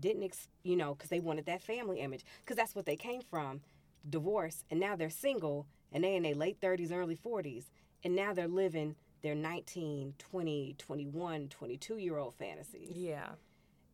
[0.00, 3.20] didn't, ex- you know, because they wanted that family image, because that's what they came
[3.20, 3.60] from,
[4.08, 7.64] divorce, and now they're single, and they in their late 30s, early 40s,
[8.04, 12.92] and now they're living their 19, 20, 21, 22 year old fantasies.
[12.94, 13.30] Yeah.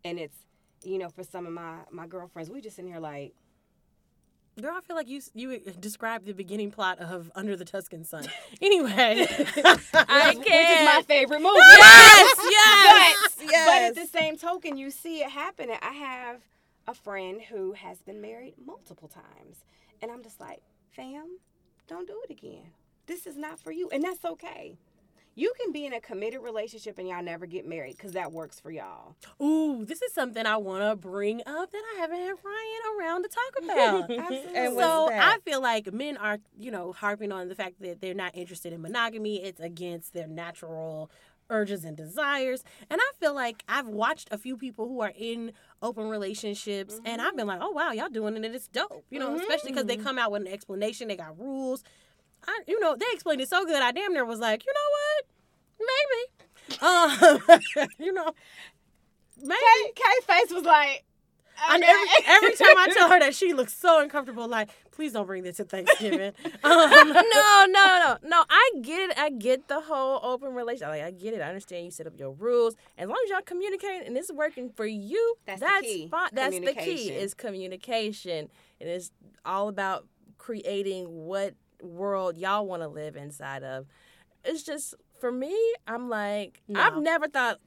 [0.04, 0.36] And it's,
[0.82, 3.32] you know, for some of my my girlfriends, we just in here like,
[4.60, 8.04] Girl, I feel like you you uh, described the beginning plot of Under the Tuscan
[8.04, 8.26] Sun.
[8.62, 11.58] Anyway, I which is my favorite movie.
[11.58, 13.88] yes, yes, But yes.
[13.90, 15.76] at the same token, you see it happening.
[15.82, 16.40] I have
[16.86, 19.64] a friend who has been married multiple times.
[20.00, 20.60] And I'm just like,
[20.92, 21.38] fam,
[21.88, 22.66] don't do it again.
[23.06, 23.88] This is not for you.
[23.90, 24.76] And that's okay.
[25.34, 28.60] You can be in a committed relationship and y'all never get married because that works
[28.60, 29.16] for y'all.
[29.42, 33.22] Ooh, this is something I want to bring up that I haven't had Ryan around
[33.24, 34.10] to talk about.
[34.18, 34.56] Absolutely.
[34.56, 35.10] And so?
[35.12, 38.72] I feel like men are, you know, harping on the fact that they're not interested
[38.72, 39.42] in monogamy.
[39.42, 41.10] It's against their natural
[41.50, 42.64] urges and desires.
[42.90, 47.20] And I feel like I've watched a few people who are in open relationships and
[47.20, 47.38] I've mm-hmm.
[47.38, 48.44] been like, oh, wow, y'all doing it.
[48.54, 49.04] It's dope.
[49.10, 50.04] You know, especially because they mm-hmm.
[50.04, 51.08] come out with an explanation.
[51.08, 51.82] They got rules.
[52.46, 53.80] I, you know, they explained it so good.
[53.82, 55.26] I damn near was like, you know what?
[55.80, 56.30] Maybe.
[56.80, 58.32] Um, you know,
[59.42, 59.60] maybe.
[59.60, 61.04] Kay, Kay face was like,
[61.70, 61.92] And okay.
[61.92, 65.42] every, every time I tell her that she looks so uncomfortable, like, please don't bring
[65.42, 66.32] this to Thanksgiving.
[66.44, 68.44] Um, no, no, no, no.
[68.48, 69.18] I get it.
[69.18, 70.88] I get the whole open relationship.
[70.88, 71.40] Like I get it.
[71.40, 72.76] I understand you set up your rules.
[72.96, 76.08] As long as y'all communicate and it's working for you, That's the key.
[76.10, 76.30] fine.
[76.32, 77.10] That's the key.
[77.10, 78.48] Is communication,
[78.80, 79.10] and it's
[79.44, 80.06] all about
[80.38, 81.54] creating what
[81.84, 83.86] world y'all want to live inside of.
[84.44, 85.56] It's just for me.
[85.86, 86.80] I'm like No.
[86.80, 87.58] I've never thought.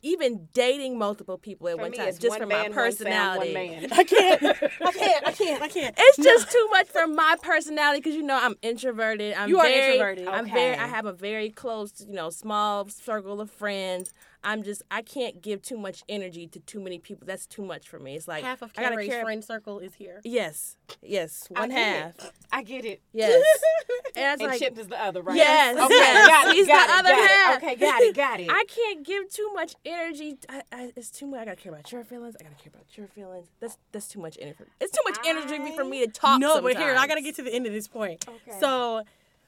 [0.00, 2.76] Even dating multiple people at For one me, time, it's just one for man, my
[2.84, 3.52] one sound, personality.
[3.52, 3.88] one man.
[3.92, 4.42] I can't.
[4.44, 5.26] I can't.
[5.26, 5.62] I can't.
[5.62, 5.94] I can't.
[5.98, 9.34] It's just too much for my personality because you know I'm introverted.
[9.34, 10.28] I'm You are very, introverted.
[10.28, 10.76] I'm very.
[10.76, 14.12] I have a very close, you know, small circle of friends.
[14.48, 14.82] I'm just.
[14.90, 17.26] I can't give too much energy to too many people.
[17.26, 18.16] That's too much for me.
[18.16, 19.22] It's like Half of I gotta Carrie's care.
[19.22, 20.20] friend circle is here.
[20.24, 22.18] Yes, yes, one get half.
[22.18, 22.32] it.
[22.50, 23.02] I get it.
[23.12, 23.44] Yes,
[24.16, 25.36] and And like Chip is the other, right?
[25.36, 26.28] Yes, Okay, yes.
[26.28, 27.56] got it, He's the got it, other got it.
[27.62, 28.48] Okay, got it, got it.
[28.50, 30.38] I can't give too much energy.
[30.48, 31.40] I, I, it's too much.
[31.40, 32.34] I gotta care about your feelings.
[32.40, 33.48] I gotta care about your feelings.
[33.60, 34.64] That's that's too much energy.
[34.80, 36.40] It's too much energy for me to talk.
[36.40, 38.24] no, but here, I got to get to the end of this point.
[38.26, 38.58] Okay.
[38.58, 39.02] So,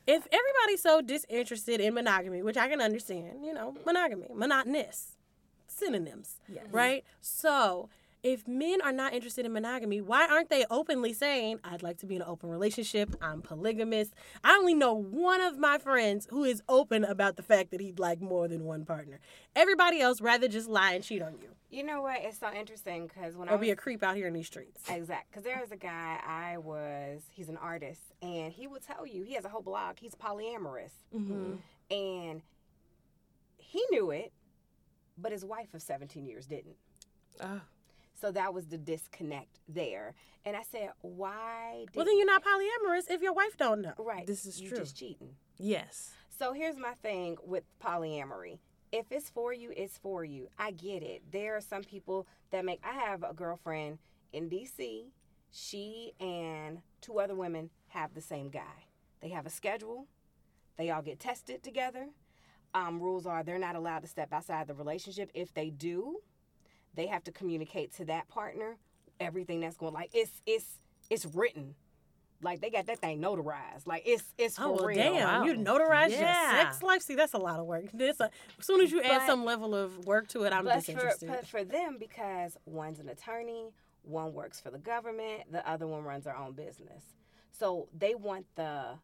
[0.07, 5.13] if everybody's so disinterested in monogamy, which I can understand, you know, monogamy, monotonous,
[5.67, 6.37] synonyms,
[6.71, 7.05] right?
[7.21, 7.89] So,
[8.22, 12.06] if men are not interested in monogamy, why aren't they openly saying, I'd like to
[12.06, 14.11] be in an open relationship, I'm polygamous?
[14.44, 17.98] I only know one of my friends who is open about the fact that he'd
[17.98, 19.20] like more than one partner.
[19.56, 22.18] Everybody else rather just lie and cheat on you You know what?
[22.20, 24.46] It's so interesting because when I or was be a creep out here in these
[24.46, 24.83] streets.
[24.88, 25.30] Exact.
[25.30, 29.22] Because there was a guy I was, he's an artist, and he would tell you,
[29.22, 30.92] he has a whole blog, he's polyamorous.
[31.14, 31.54] Mm-hmm.
[31.90, 32.42] And
[33.56, 34.33] he knew it,
[35.16, 36.76] but his wife of 17 years didn't.
[37.40, 37.61] Oh.
[38.20, 40.14] So that was the disconnect there.
[40.44, 43.94] And I said, why Well, then you're not polyamorous if your wife don't know.
[43.98, 44.26] Right.
[44.26, 44.78] This is you true.
[44.78, 45.37] just cheating.
[45.59, 46.11] Yes.
[46.38, 48.59] So here's my thing with polyamory.
[48.92, 50.48] If it's for you, it's for you.
[50.59, 51.22] I get it.
[51.30, 52.80] There are some people that make.
[52.83, 53.98] I have a girlfriend
[54.33, 55.04] in DC.
[55.52, 58.87] She and two other women have the same guy.
[59.20, 60.06] They have a schedule.
[60.76, 62.09] They all get tested together.
[62.72, 65.30] Um, rules are they're not allowed to step outside the relationship.
[65.35, 66.20] If they do,
[66.94, 68.76] they have to communicate to that partner
[69.20, 69.92] everything that's going.
[69.94, 70.66] Like it's it's
[71.11, 71.74] it's written.
[72.42, 73.87] Like they got that thing notarized.
[73.87, 74.96] Like it's it's for Oh well, real.
[74.96, 75.44] damn!
[75.44, 75.79] You Wow.
[75.79, 76.55] notarized Yeah.
[76.57, 77.03] your sex life.
[77.03, 77.85] See, that's a lot of work.
[77.92, 80.64] This, uh, as soon as you add But- some level of work to it, I'm
[80.64, 81.29] but for, disinterested.
[81.29, 83.72] but for them, because one's an attorney,
[84.03, 87.05] one works for the government, the other one runs their own business.
[87.53, 88.98] So they want the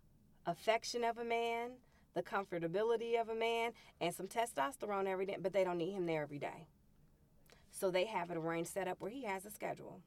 [0.46, 1.72] affection of a man,
[2.14, 6.06] the comfortability of a man, and some testosterone every day, but they don't need him
[6.06, 6.68] there every day.
[7.78, 10.00] So they have it arranged set up where he has a schedule.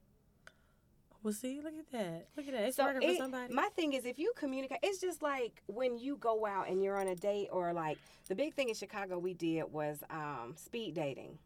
[1.21, 2.27] well, see, look at that.
[2.35, 2.63] Look at that.
[2.63, 3.53] It's So working for somebody.
[3.53, 6.97] my thing is, if you communicate, it's just like when you go out and you're
[6.97, 10.95] on a date, or like the big thing in Chicago we did was um, speed
[10.95, 11.37] dating,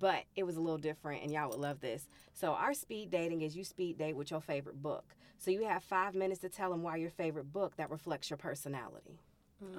[0.00, 2.08] but it was a little different, and y'all would love this.
[2.32, 5.14] So our speed dating is you speed date with your favorite book.
[5.38, 8.38] So you have five minutes to tell them why your favorite book that reflects your
[8.38, 9.20] personality.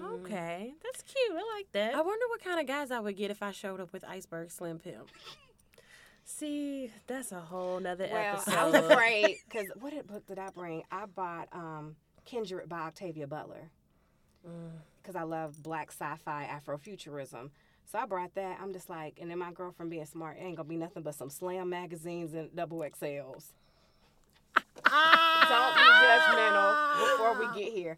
[0.04, 1.32] Okay, that's cute.
[1.38, 1.94] I like that.
[1.96, 4.50] I wonder what kind of guys I would get if I showed up with Iceberg
[4.52, 5.10] Slim Pimp.
[6.28, 8.54] See, that's a whole nother Well, episode.
[8.56, 10.84] I was afraid because what did- book did I bring?
[10.92, 13.70] I bought um, Kindred by Octavia Butler
[15.02, 17.50] because I love black sci-fi Afrofuturism.
[17.92, 18.58] So I brought that.
[18.62, 21.30] I'm just like, and then my girlfriend being smart, ain't gonna be nothing but some
[21.30, 23.54] slam magazines and double XLs.
[24.84, 27.98] Don't be judgmental before we get here.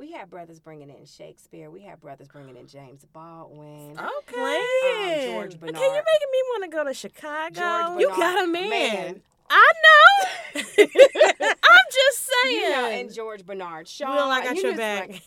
[0.00, 1.70] We have brothers bringing in Shakespeare.
[1.70, 3.98] We have brothers bringing in James Baldwin.
[3.98, 5.26] Okay.
[5.26, 5.76] Um, George Bernard.
[5.76, 7.60] Okay, you're making me want to go to Chicago.
[7.60, 9.20] George You got a man.
[9.50, 10.60] I know.
[10.62, 12.60] I'm just saying.
[12.62, 14.10] You know, and George Bernard Shaw.
[14.10, 15.10] Will, I got you your back.
[15.10, 15.22] like-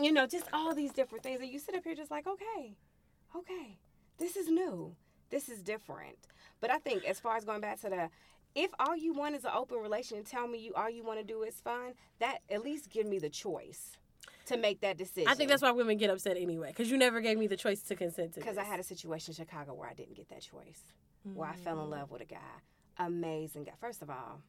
[0.00, 1.40] you know, just all these different things.
[1.40, 2.74] And you sit up here just like, okay,
[3.34, 3.76] okay,
[4.18, 4.94] this is new.
[5.30, 6.16] This is different.
[6.60, 8.08] But I think as far as going back to the,
[8.56, 11.20] if all you want is an open relation and tell me you all you want
[11.20, 13.92] to do is fun, that at least give me the choice
[14.46, 15.28] to make that decision.
[15.28, 17.82] I think that's why women get upset anyway, because you never gave me the choice
[17.82, 18.40] to consent to.
[18.40, 20.80] Because I had a situation in Chicago where I didn't get that choice,
[21.22, 22.36] where I fell in love with a guy,
[22.98, 23.72] amazing guy.
[23.80, 24.40] First of all,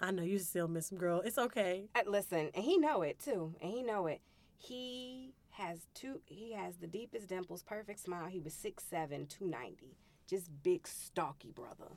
[0.00, 1.20] I know you still miss him, girl.
[1.24, 1.88] It's okay.
[1.94, 4.20] Uh, listen, and he know it too, and he know it.
[4.56, 6.20] He has two.
[6.26, 8.26] He has the deepest dimples, perfect smile.
[8.26, 9.96] He was 6'7", 290.
[10.26, 11.96] just big stocky brother.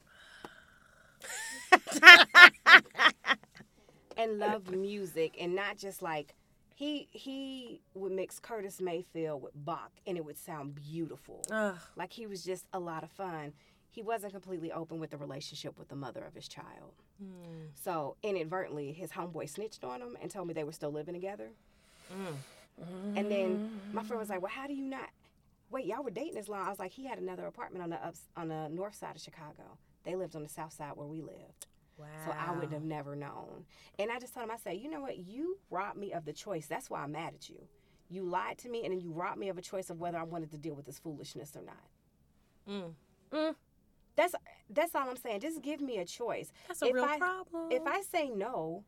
[4.17, 6.35] and loved music, and not just like
[6.75, 11.43] he he would mix Curtis Mayfield with Bach, and it would sound beautiful.
[11.51, 11.77] Ugh.
[11.95, 13.53] Like he was just a lot of fun.
[13.91, 16.93] He wasn't completely open with the relationship with the mother of his child.
[17.19, 17.67] Hmm.
[17.75, 21.49] So inadvertently, his homeboy snitched on him and told me they were still living together.
[22.11, 23.17] Mm.
[23.17, 25.09] And then my friend was like, "Well, how do you not?
[25.69, 28.03] Wait, y'all were dating this long?" I was like, "He had another apartment on the
[28.03, 29.77] ups on the north side of Chicago.
[30.03, 32.07] They lived on the south side where we lived." Wow.
[32.25, 33.65] So I would have never known.
[33.99, 35.17] And I just told him, I said, you know what?
[35.17, 36.65] You robbed me of the choice.
[36.65, 37.67] That's why I'm mad at you.
[38.09, 40.23] You lied to me, and then you robbed me of a choice of whether I
[40.23, 42.95] wanted to deal with this foolishness or not.
[43.31, 43.55] Mm.
[44.15, 44.35] That's
[44.69, 45.41] that's all I'm saying.
[45.41, 46.51] Just give me a choice.
[46.67, 47.71] That's a if real I, problem.
[47.71, 48.83] If I say no,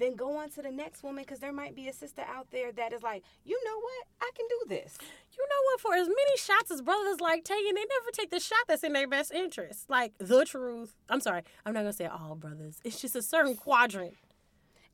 [0.00, 2.72] then go on to the next woman because there might be a sister out there
[2.72, 4.06] that is like, you know what?
[4.20, 4.96] I can do this.
[5.36, 5.80] You know what?
[5.80, 8.92] For as many shots as brothers like taking, they never take the shot that's in
[8.92, 9.88] their best interest.
[9.90, 10.94] Like the truth.
[11.08, 11.42] I'm sorry.
[11.64, 12.78] I'm not gonna say all brothers.
[12.84, 14.14] It's just a certain quadrant.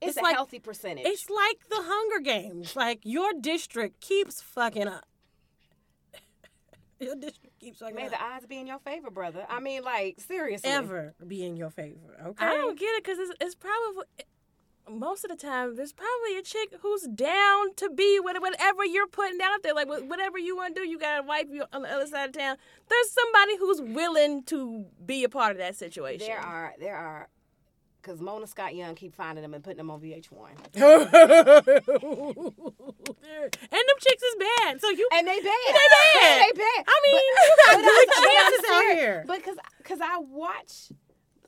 [0.00, 1.06] It's, It's a like- healthy percentage.
[1.06, 2.76] It's like the Hunger Games.
[2.76, 5.04] Like your district keeps fucking up.
[7.00, 8.10] your district keeps fucking May up.
[8.10, 9.46] the odds be in your favor, brother.
[9.48, 10.68] I mean, like seriously.
[10.70, 12.16] Ever be in your favor.
[12.26, 12.44] Okay.
[12.44, 14.04] I don't get it because it's, it's probably
[14.90, 19.06] most of the time there's probably a chick who's down to be with whatever you're
[19.06, 19.74] putting out there.
[19.74, 22.30] Like whatever you want to do, you got a wife you on the other side
[22.30, 22.56] of town.
[22.88, 26.26] There's somebody who's willing to be a part of that situation.
[26.28, 27.28] There are there are
[28.00, 30.50] because Mona Scott Young keep finding them and putting them on VH1.
[30.76, 30.84] and
[33.72, 34.80] them chicks is bad.
[34.80, 35.42] So you And they bad.
[35.42, 36.40] They bad.
[36.46, 36.84] they bad.
[36.86, 38.22] I mean, But- you got but good I- but I'm
[38.52, 39.24] chances out here.
[39.26, 40.92] Because cause I watch.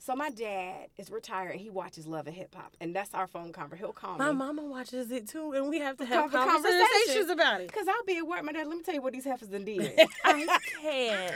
[0.09, 3.27] So my dad is retired and he watches Love and Hip Hop, and that's our
[3.27, 3.85] phone conversation.
[3.85, 4.33] He'll call My me.
[4.33, 7.71] My mama watches it too, and we have to Have a conversations about it.
[7.71, 8.69] Cause I'll be at work, my dad.
[8.69, 10.01] Let me tell you what these heifers done did.
[10.25, 11.35] I can't.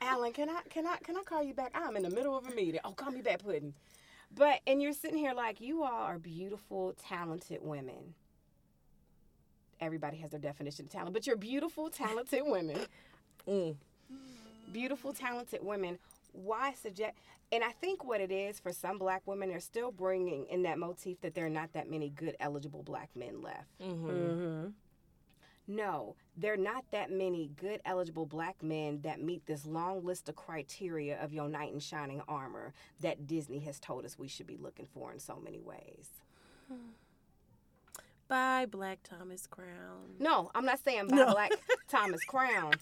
[0.00, 1.72] Alan, can I can I can I call you back?
[1.74, 2.80] I'm in the middle of a meeting.
[2.86, 3.74] Oh, call me back, Pudding.
[4.34, 8.14] But and you're sitting here like you all are beautiful, talented women.
[9.78, 12.78] Everybody has their definition of talent, but you're beautiful, talented women.
[13.46, 13.76] Mm.
[14.72, 15.98] Beautiful, talented women.
[16.32, 17.12] Why suggest?
[17.54, 20.76] And I think what it is for some black women, they're still bringing in that
[20.76, 23.78] motif that there are not that many good, eligible black men left.
[23.80, 24.10] Mm-hmm.
[24.10, 24.68] Mm-hmm.
[25.68, 30.28] No, there are not that many good eligible black men that meet this long list
[30.28, 34.48] of criteria of your knight in shining armor that Disney has told us we should
[34.48, 36.08] be looking for in so many ways.
[38.26, 40.16] By Black Thomas Crown.
[40.18, 41.30] No, I'm not saying by No.
[41.30, 41.52] Black
[41.88, 42.72] Thomas Crown.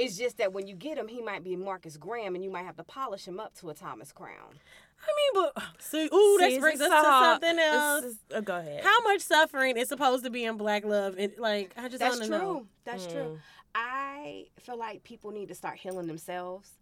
[0.00, 2.64] It's just that when you get him, he might be Marcus Graham, and you might
[2.64, 4.54] have to polish him up to a Thomas Crown.
[5.02, 8.04] I mean, but see, ooh, See, that brings us to something else.
[8.04, 8.84] it's- oh, uh, go ahead.
[8.84, 11.16] How much suffering is supposed to be in black love?
[11.18, 12.38] And like, I just That's want true.
[12.38, 12.66] to know.
[12.84, 13.14] That's true.
[13.22, 13.38] Mm.
[13.74, 16.72] I feel like people need to start healing themselves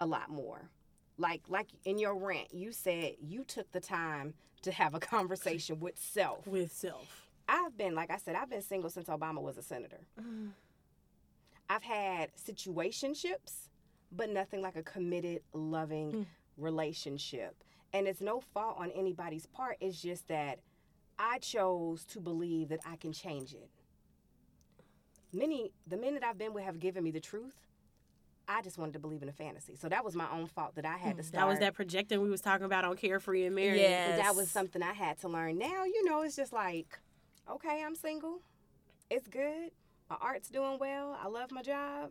[0.00, 0.70] a lot more.
[1.16, 5.80] Like like in your rant, you said you took the time to have a conversation
[5.80, 6.46] with self.
[6.46, 7.28] With self.
[7.48, 10.00] I've been like I said, I've been single since Obama was a senator.
[10.20, 10.50] Mm.
[11.68, 13.68] I've had situationships,
[14.12, 16.26] but nothing like a committed, loving mm.
[16.56, 17.56] relationship.
[17.92, 19.76] And it's no fault on anybody's part.
[19.80, 20.58] It's just that
[21.18, 23.70] I chose to believe that I can change it.
[25.32, 27.54] Many, the men that I've been with have given me the truth.
[28.46, 29.74] I just wanted to believe in a fantasy.
[29.74, 31.40] So that was my own fault that I had to start.
[31.40, 33.80] That was that projecting we was talking about on Carefree and Married.
[33.80, 34.16] Yeah.
[34.16, 35.58] That was something I had to learn.
[35.58, 36.98] Now, you know, it's just like,
[37.50, 38.40] okay, I'm single.
[39.10, 39.70] It's good.
[40.08, 41.16] My art's doing well.
[41.22, 42.10] I love my job.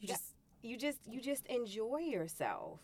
[0.00, 2.80] You just you just you just enjoy yourself.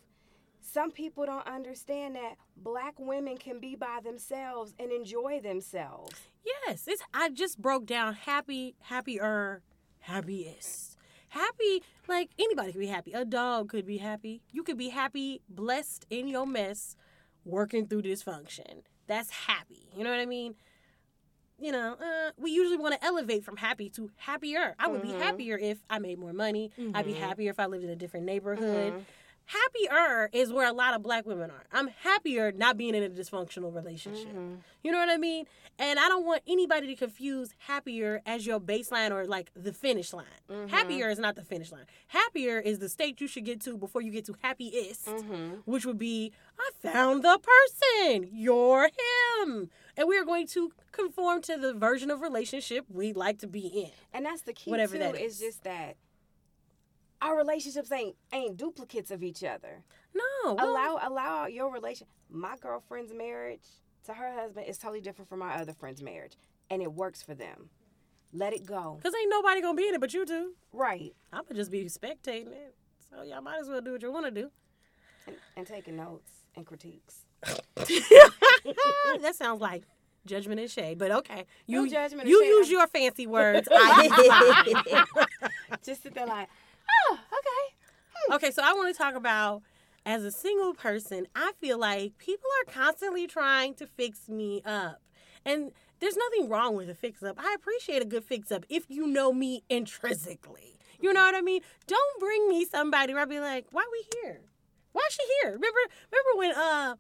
[0.60, 6.14] Some people don't understand that black women can be by themselves and enjoy themselves.
[6.44, 9.62] Yes, it's I just broke down happy, happier,
[10.00, 10.96] happiest.
[11.30, 13.12] Happy, like anybody could be happy.
[13.12, 14.42] A dog could be happy.
[14.50, 16.96] You could be happy, blessed in your mess,
[17.44, 18.82] working through dysfunction.
[19.06, 19.88] That's happy.
[19.96, 20.54] You know what I mean?
[21.60, 24.76] You know, uh, we usually want to elevate from happy to happier.
[24.78, 25.20] I would be mm-hmm.
[25.20, 26.70] happier if I made more money.
[26.94, 27.22] I'd be mm-hmm.
[27.22, 28.92] happier if I lived in a different neighborhood.
[28.92, 29.02] Mm-hmm.
[29.48, 31.64] Happier is where a lot of black women are.
[31.72, 34.28] I'm happier not being in a dysfunctional relationship.
[34.28, 34.56] Mm-hmm.
[34.82, 35.46] You know what I mean?
[35.78, 40.12] And I don't want anybody to confuse happier as your baseline or like the finish
[40.12, 40.26] line.
[40.50, 40.68] Mm-hmm.
[40.68, 41.86] Happier is not the finish line.
[42.08, 45.54] Happier is the state you should get to before you get to happiest, mm-hmm.
[45.64, 48.28] which would be I found the person.
[48.30, 48.90] You're
[49.44, 49.70] him.
[49.96, 53.66] And we are going to conform to the version of relationship we like to be
[53.66, 53.90] in.
[54.12, 54.98] And that's the key Whatever too.
[54.98, 55.40] that is is.
[55.40, 55.96] just that
[57.20, 59.82] our relationships ain't ain't duplicates of each other.
[60.14, 60.54] No.
[60.54, 62.06] well, allow allow your relation.
[62.30, 63.66] My girlfriend's marriage
[64.04, 66.36] to her husband is totally different from my other friend's marriage,
[66.70, 67.70] and it works for them.
[68.32, 68.98] Let it go.
[69.02, 70.54] Cause ain't nobody gonna be in it but you two.
[70.72, 71.14] Right.
[71.32, 72.74] I'm gonna just be spectating it.
[73.10, 74.50] So y'all might as well do what you want to do.
[75.26, 77.24] And, and taking notes and critiques.
[77.76, 79.84] that sounds like
[80.26, 81.46] judgment and shade, but okay.
[81.66, 83.68] You No judgment you use your fancy words.
[83.72, 85.04] I
[85.82, 86.48] Just sit there like,
[86.90, 88.34] oh, okay.
[88.36, 89.62] okay, so I want to talk about
[90.06, 91.26] as a single person.
[91.34, 95.00] I feel like people are constantly trying to fix me up,
[95.44, 97.36] and there's nothing wrong with a fix up.
[97.38, 100.78] I appreciate a good fix up if you know me intrinsically.
[101.00, 101.60] You know what I mean?
[101.86, 104.40] Don't bring me somebody where I be like, why are we here?
[104.92, 105.52] Why is she here?
[105.52, 105.78] Remember,
[106.10, 106.94] remember when uh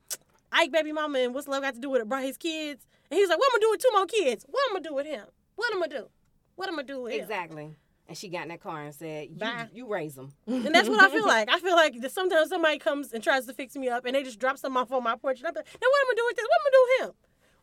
[0.52, 2.08] Ike baby mama and what's love got to do with it?
[2.08, 4.44] Brought his kids, and he was like, "What I'm gonna do with two more kids?
[4.48, 5.26] What am I'm gonna do with him?
[5.56, 6.08] What I'm gonna do?
[6.56, 7.76] What I'm gonna do with him?" Exactly.
[8.08, 9.66] And she got in that car and said, you, Bye.
[9.72, 10.32] you raise them.
[10.46, 11.50] And that's what I feel like.
[11.50, 14.38] I feel like sometimes somebody comes and tries to fix me up, and they just
[14.38, 16.24] drop something off on my porch, and I'm like, "Now what am I gonna do
[16.26, 16.46] with this?
[16.46, 17.14] What am I gonna do with him?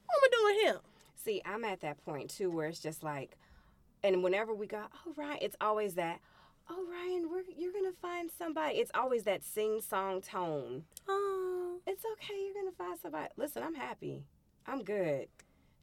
[0.05, 0.81] What am I gonna do with him?"
[1.15, 3.37] See, I'm at that point too where it's just like,
[4.03, 6.19] and whenever we go, oh, Ryan, it's always that,
[6.69, 8.75] oh, Ryan, we're, you're going to find somebody.
[8.77, 10.83] It's always that sing song tone.
[11.07, 12.35] Oh, It's okay.
[12.45, 13.29] You're going to find somebody.
[13.37, 14.21] Listen, I'm happy.
[14.67, 15.27] I'm good.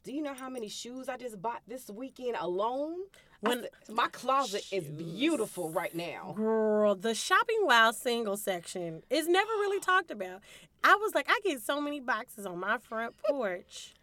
[0.05, 2.99] Do you know how many shoes I just bought this weekend alone?
[3.47, 6.33] When- said, my closet is beautiful right now.
[6.35, 10.41] girl, the shopping while single section is never really talked about.
[10.83, 13.93] I was like, I get so many boxes on my front porch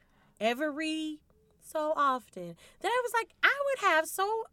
[0.40, 1.18] every
[1.62, 4.44] so often that I was like, I would have so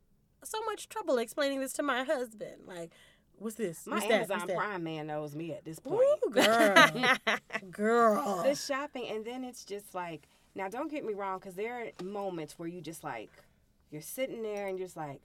[0.44, 2.62] so much trouble explaining this to my husband.
[2.68, 2.92] Like,
[3.40, 3.88] what's this?
[3.88, 4.08] My What's?
[4.12, 4.54] Amazon What's?
[4.54, 6.02] Prime man knows me at this point.
[6.02, 6.76] Ooh, girl,
[7.72, 8.44] girl.
[8.44, 12.04] the shopping and then it's just like now don't get me wrong because there are
[12.06, 13.32] moments where you just like
[13.92, 15.22] you're sitting there and you're just like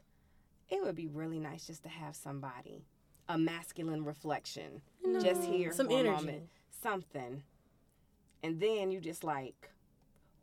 [0.69, 2.85] it would be really nice just to have somebody
[3.29, 4.83] a masculine reflection
[5.21, 6.17] just here Some for a energy.
[6.25, 6.43] moment
[6.83, 7.43] something
[8.43, 9.71] and then you just like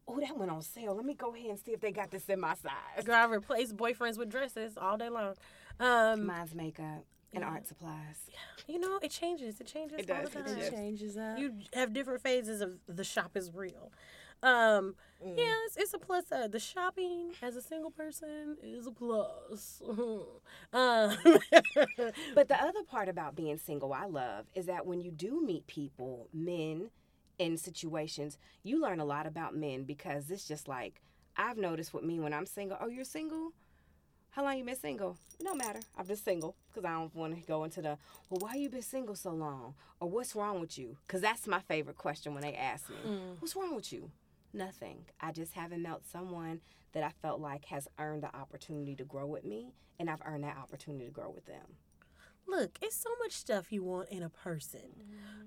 [0.07, 2.27] oh that went on sale let me go ahead and see if they got this
[2.29, 5.33] in my size Girl, I replace boyfriends with dresses all day long.
[5.79, 7.03] Um, mine's makeup
[7.33, 8.29] and art supplies
[8.67, 9.59] you know, it changes.
[9.59, 10.55] It changes It all does, the it time.
[10.59, 10.69] shifts.
[10.75, 11.39] changes up.
[11.39, 13.91] You have different phases of the shop is real.
[14.41, 16.51] Um, yeah, it's, it's a plus side.
[16.51, 19.81] The shopping as a single person is a plus.
[20.73, 21.17] um,
[22.35, 25.67] But the other part about being single I love is that when you do meet
[25.67, 26.89] people, men
[27.37, 31.01] in situations, you learn a lot about men because it's just like
[31.37, 33.51] I've noticed with me when I'm single, oh, you're single?
[34.31, 35.17] How long you been single?
[35.41, 35.79] No matter.
[35.97, 37.97] I'm just single because I don't want to go into the,
[38.29, 39.73] well, why you been single so long?
[39.99, 40.97] Or what's wrong with you?
[41.07, 42.95] Because that's my favorite question when they ask me,
[43.39, 44.11] what's wrong with you?
[44.53, 45.05] Nothing.
[45.21, 46.61] I just haven't met someone
[46.93, 50.43] that I felt like has earned the opportunity to grow with me, and I've earned
[50.43, 51.77] that opportunity to grow with them.
[52.47, 54.89] look, it's so much stuff you want in a person.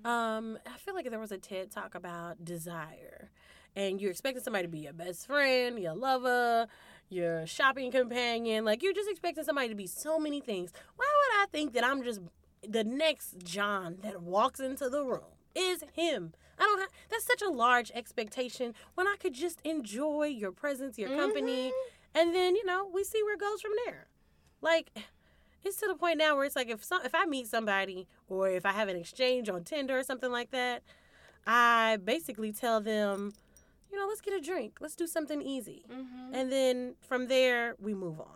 [0.05, 3.29] Um, I feel like there was a TED talk about desire,
[3.75, 6.67] and you're expecting somebody to be your best friend, your lover,
[7.09, 8.63] your shopping companion.
[8.63, 10.71] Like you're just expecting somebody to be so many things.
[10.95, 12.21] Why would I think that I'm just
[12.67, 15.21] the next John that walks into the room
[15.55, 16.33] is him?
[16.59, 16.89] I don't have.
[17.09, 22.19] That's such a large expectation when I could just enjoy your presence, your company, mm-hmm.
[22.19, 24.07] and then you know we see where it goes from there.
[24.61, 24.91] Like
[25.63, 28.49] it's to the point now where it's like if some, if I meet somebody or
[28.49, 30.83] if I have an exchange on Tinder or something like that,
[31.47, 33.33] I basically tell them,
[33.91, 36.33] you know, let's get a drink, let's do something easy, mm-hmm.
[36.33, 38.27] and then from there we move on.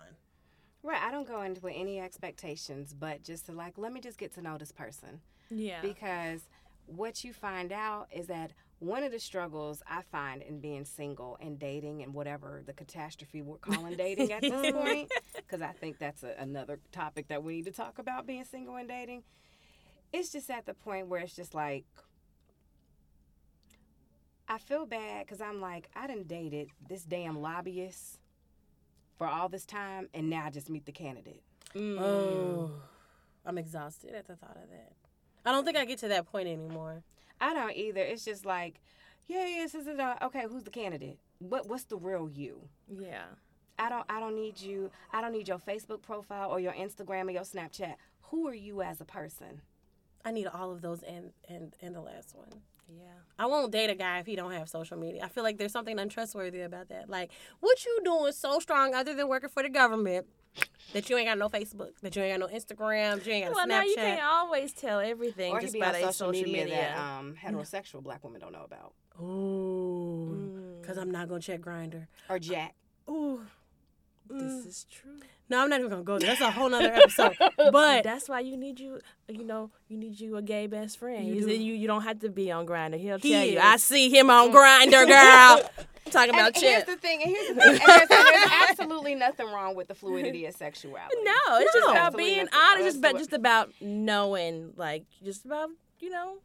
[0.83, 1.01] Right.
[1.01, 4.33] I don't go into with any expectations, but just to like, let me just get
[4.35, 5.81] to know this person Yeah.
[5.81, 6.47] because
[6.87, 11.37] what you find out is that one of the struggles I find in being single
[11.41, 15.97] and dating and whatever the catastrophe we're calling dating at this point, because I think
[15.97, 19.23] that's a, another topic that we need to talk about being single and dating.
[20.13, 21.85] It's just at the point where it's just like,
[24.47, 28.19] I feel bad because I'm like, I done dated this damn lobbyist
[29.17, 31.41] for all this time, and now I just meet the candidate.
[31.75, 31.99] Mm.
[31.99, 32.71] Oh,
[33.45, 34.93] I'm exhausted at the thought of that.
[35.47, 37.03] I don't think I get to that point anymore.
[37.39, 38.01] I don't either.
[38.01, 38.81] It's just like,
[39.27, 39.97] yeah, yeah, this is it.
[40.21, 41.19] Okay, who's the candidate?
[41.39, 42.67] What What's the real you?
[42.89, 43.23] Yeah.
[43.79, 44.05] I don't.
[44.09, 44.91] I don't need you.
[45.13, 47.95] I don't need your Facebook profile or your Instagram or your Snapchat.
[48.23, 49.61] Who are you as a person?
[50.25, 52.49] I need all of those and and and the last one.
[52.89, 53.05] Yeah.
[53.39, 55.23] I won't date a guy if he don't have social media.
[55.23, 57.09] I feel like there's something untrustworthy about that.
[57.09, 60.25] Like, what you doing so strong other than working for the government
[60.93, 63.55] that you ain't got no Facebook, that you ain't got no Instagram, you ain't got
[63.55, 66.31] Well, a now you can't always tell everything Or he just by their social, social
[66.43, 66.75] media, media.
[66.95, 68.93] that um, heterosexual black women don't know about.
[69.21, 70.77] Ooh.
[70.81, 72.07] Because I'm not going to check Grindr.
[72.29, 72.75] Or Jack.
[73.09, 73.41] Ooh.
[74.29, 74.67] This mm.
[74.67, 75.19] is true.
[75.49, 76.29] No, I'm not even going to go there.
[76.29, 77.37] That's a whole nother episode.
[77.71, 78.99] But that's why you need you.
[79.29, 81.25] You know, you need you a gay best friend.
[81.25, 81.53] You You do.
[81.53, 82.99] you, you don't have to be on Grindr.
[82.99, 83.59] He'll He tell you.
[83.59, 84.53] I see him on mm.
[84.53, 85.69] Grindr, girl.
[86.05, 87.21] I'm talking about and here's the thing.
[87.21, 87.69] And here's the thing.
[87.69, 91.15] And there's, there's absolutely nothing wrong with the fluidity of sexuality.
[91.23, 92.59] No, it's just about being nothing.
[92.59, 92.85] honest.
[92.85, 95.69] Just about just about knowing, like, just about
[95.99, 96.37] you know,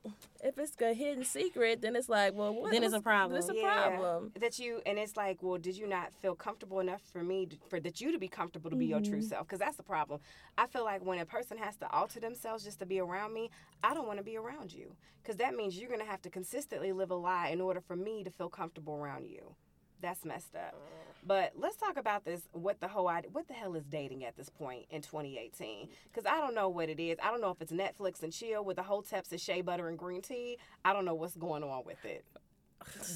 [0.43, 3.39] if it's a hidden secret, then it's like, well, what, Then it's a problem.
[3.39, 3.91] It's a Yeah.
[3.91, 4.33] problem.
[4.39, 7.57] That you and it's like, well, did you not feel comfortable enough for me to,
[7.69, 9.29] for that you to be comfortable to be your true mm-hmm.
[9.29, 9.47] self?
[9.47, 10.21] Because that's the problem.
[10.57, 13.51] I feel like when a person has to alter themselves just to be around me,
[13.83, 16.93] I don't want to be around you because that means you're gonna have to consistently
[16.93, 19.55] live a lie in order for me to feel comfortable around you.
[20.03, 20.75] That's messed up.
[21.25, 22.43] But let's talk about this.
[22.53, 23.09] What the whole?
[23.31, 25.89] What the hell is dating at this point in 2018?
[26.13, 27.17] Because I don't know what it is.
[27.23, 29.89] I don't know if it's Netflix and chill with the whole teps of shea butter
[29.89, 30.59] and green tea.
[30.85, 32.25] I don't know what's going on with it.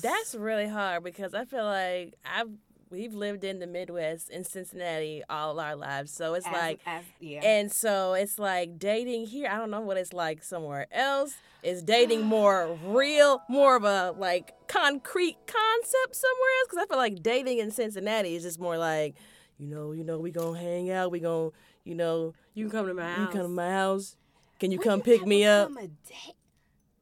[0.00, 2.50] That's really hard because I feel like I've
[2.90, 6.80] we've lived in the Midwest in Cincinnati all our lives, so it's As- like.
[6.86, 7.40] as, yeah.
[7.44, 9.48] And so it's like dating here.
[9.50, 11.34] I don't know what it's like somewhere else.
[11.62, 16.68] Is dating more real, more of a like concrete concept somewhere else?
[16.68, 19.16] Because I feel like dating in Cincinnati is just more like,
[19.58, 21.10] you know, you know, we gonna hang out.
[21.10, 21.50] We gonna,
[21.84, 23.18] you know, you can come to my house.
[23.20, 24.16] you come to my house.
[24.60, 25.68] Can you come pick me up?
[25.68, 26.36] become a date?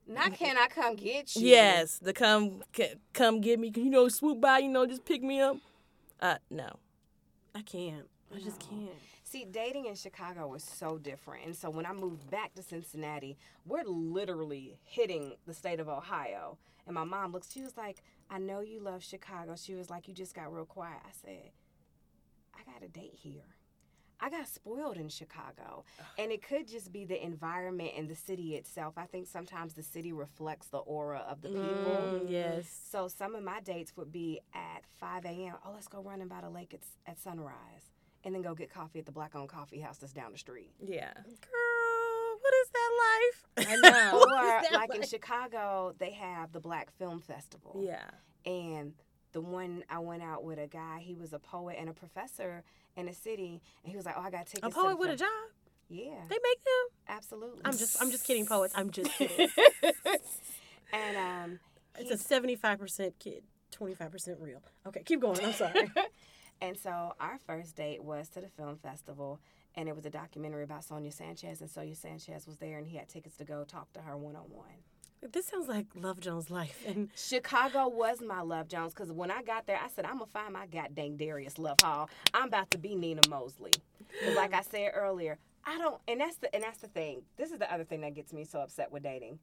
[0.07, 1.47] Not can I come get you?
[1.49, 2.63] Yes, the come
[3.13, 3.71] come get me.
[3.71, 4.59] Can You know, swoop by.
[4.59, 5.57] You know, just pick me up.
[6.25, 6.71] Uh, no.
[7.55, 8.09] I can't.
[8.35, 8.89] I just can't.
[9.25, 11.45] See, dating in Chicago was so different.
[11.45, 16.57] And so when I moved back to Cincinnati, we're literally hitting the state of Ohio.
[16.87, 19.55] And my mom looks, she was like, I know you love Chicago.
[19.55, 21.01] She was like, You just got real quiet.
[21.05, 21.51] I said,
[22.55, 23.45] I got a date here.
[24.21, 25.85] I got spoiled in Chicago.
[26.19, 28.95] And it could just be the environment and the city itself.
[28.97, 32.21] I think sometimes the city reflects the aura of the people.
[32.25, 32.67] Mm, yes.
[32.91, 35.55] So some of my dates would be at 5 a.m.
[35.67, 37.91] Oh, let's go running by the lake at, at sunrise.
[38.25, 40.71] And then go get coffee at the black owned coffee house that's down the street.
[40.83, 41.13] Yeah.
[41.15, 43.69] Girl, what is that life?
[43.69, 44.21] I know.
[44.25, 45.03] Or is that like in?
[45.03, 47.83] Chicago, they have the Black Film Festival.
[47.85, 48.07] Yeah.
[48.51, 48.95] And
[49.35, 52.65] the one I went out with a guy, he was a poet and a professor
[52.97, 55.17] in a city, and he was like, "Oh, I got tickets." A poet with a
[55.17, 55.29] job?
[55.91, 56.87] Yeah, They make them?
[57.09, 57.61] absolutely.
[57.67, 58.73] I'm just I'm just kidding, poets.
[58.75, 59.49] I'm just kidding.
[60.93, 61.59] and um,
[61.99, 64.63] it's a seventy five percent kid, twenty five percent real.
[64.87, 65.45] Okay, keep going.
[65.45, 65.91] I'm sorry.
[66.63, 69.41] And so our first date was to the film festival,
[69.75, 72.97] and it was a documentary about Sonia Sanchez, and Sonia Sanchez was there, and he
[72.97, 74.71] had tickets to go talk to her one on one.
[75.33, 76.85] This sounds like Love Jones' life.
[76.87, 80.27] And Chicago was my Love Jones because when I got there, I said, I'm going
[80.27, 82.09] to find my goddamn Darius Lovehall.
[82.35, 83.73] I'm about to be Nina Mosley.
[84.23, 87.23] 'Cause like I said earlier, I don't, and that's the, and that's the thing.
[87.37, 89.39] This is the other thing that gets me so upset with dating.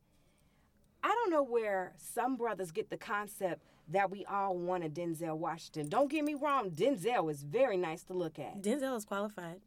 [1.04, 5.36] I don't know where some brothers get the concept that we all want a Denzel
[5.36, 5.90] Washington.
[5.90, 8.62] Don't get me wrong, Denzel is very nice to look at.
[8.62, 9.62] Denzel is qualified.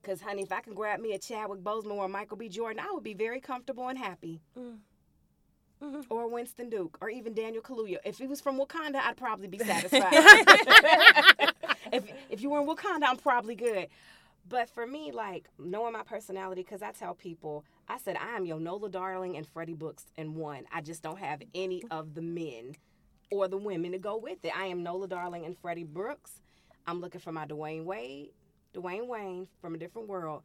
[0.00, 2.48] Because, honey, if I can grab me a Chadwick Boseman or Michael B.
[2.48, 4.40] Jordan, I would be very comfortable and happy.
[4.58, 4.78] Mm.
[5.82, 6.04] Mhm.
[6.10, 7.98] Or Winston Duke, or even Daniel Kaluuya.
[8.04, 10.12] If he was from Wakanda, I'd probably be satisfied.
[11.92, 13.88] if if you were in Wakanda, I'm probably good.
[14.48, 18.44] But for me, like knowing my personality, because I tell people, I said I am
[18.44, 20.64] your Nola Darling and Freddie Brooks in one.
[20.72, 22.74] I just don't have any of the men
[23.30, 24.52] or the women to go with it.
[24.56, 26.42] I am Nola Darling and Freddie Brooks.
[26.86, 28.30] I'm looking for my Dwayne Wade,
[28.74, 30.42] Dwayne Wayne from a different world,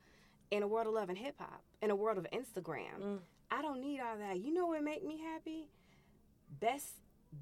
[0.51, 3.19] in a world of love and hip hop, in a world of Instagram.
[3.51, 4.39] I don't need all that.
[4.39, 5.69] You know what make me happy?
[6.59, 6.93] Best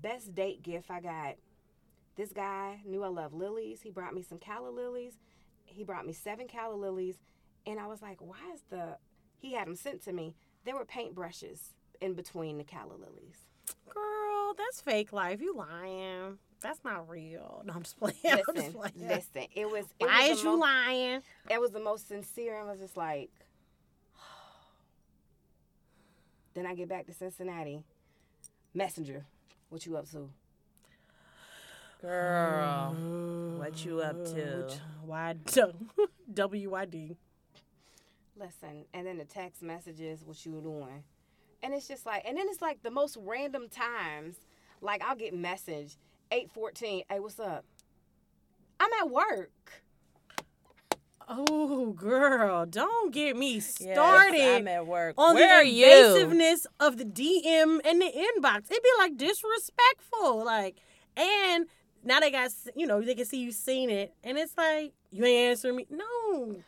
[0.01, 1.35] best date gift I got.
[2.15, 3.81] This guy knew I love lilies.
[3.81, 5.13] He brought me some calla lilies.
[5.65, 7.15] He brought me seven calla lilies,
[7.65, 8.97] and I was like, "Why is the?"
[9.39, 10.35] He had them sent to me.
[10.65, 11.59] There were paintbrushes
[12.01, 13.47] in between the calla lilies.
[13.89, 15.41] Girl, that's fake life.
[15.41, 16.37] You lying.
[16.61, 17.61] That's not real.
[17.65, 18.15] No, I'm just playing.
[18.25, 19.07] I'm just Listen, playing.
[19.09, 19.45] listen.
[19.53, 19.85] It was.
[19.99, 21.21] It Why was is you lying?
[21.49, 22.57] It was the most sincere.
[22.57, 23.29] I was just like.
[26.53, 27.83] Then I get back to Cincinnati.
[28.73, 29.25] Messenger,
[29.69, 30.29] what you up to?
[32.01, 32.95] Girl,
[33.57, 34.67] what you up to?
[35.05, 35.35] Why
[36.33, 37.15] WYD?
[38.35, 41.03] Listen, and then the text messages, what you doing?
[41.61, 44.35] And it's just like, and then it's like the most random times.
[44.81, 45.97] Like I'll get message
[46.31, 47.03] eight fourteen.
[47.09, 47.63] Hey, what's up?
[48.79, 49.82] I'm at work.
[51.27, 55.15] Oh, girl, don't get me Yes, started I'm at work.
[55.17, 55.85] on Where the are you?
[55.85, 58.69] invasiveness of the DM and the inbox.
[58.71, 60.77] It'd be like disrespectful, like,
[61.15, 61.65] and
[62.03, 65.23] now they got, you know, they can see you seen it, and it's like you
[65.25, 65.87] ain't answering me.
[65.89, 66.05] No,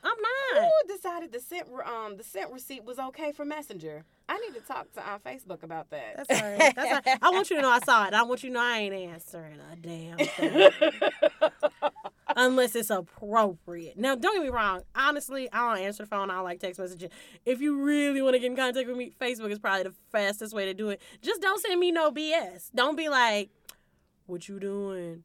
[0.04, 0.18] I'm
[0.54, 0.64] not.
[0.64, 4.06] Who decided the sent um the sent receipt was okay for Messenger?
[4.30, 6.16] I need to talk to on Facebook about that.
[6.18, 6.76] That's all right.
[6.76, 7.20] That's all right.
[7.22, 8.14] I want you to know I saw it.
[8.14, 10.72] I want you to know I ain't answering a damn thing.
[12.36, 13.98] Unless it's appropriate.
[13.98, 14.82] Now, don't get me wrong.
[14.94, 16.30] Honestly, I don't answer the phone.
[16.30, 17.10] I don't like text messaging.
[17.46, 20.54] If you really want to get in contact with me, Facebook is probably the fastest
[20.54, 21.02] way to do it.
[21.22, 22.72] Just don't send me no BS.
[22.76, 23.50] Don't be like,
[24.26, 25.24] what you doing?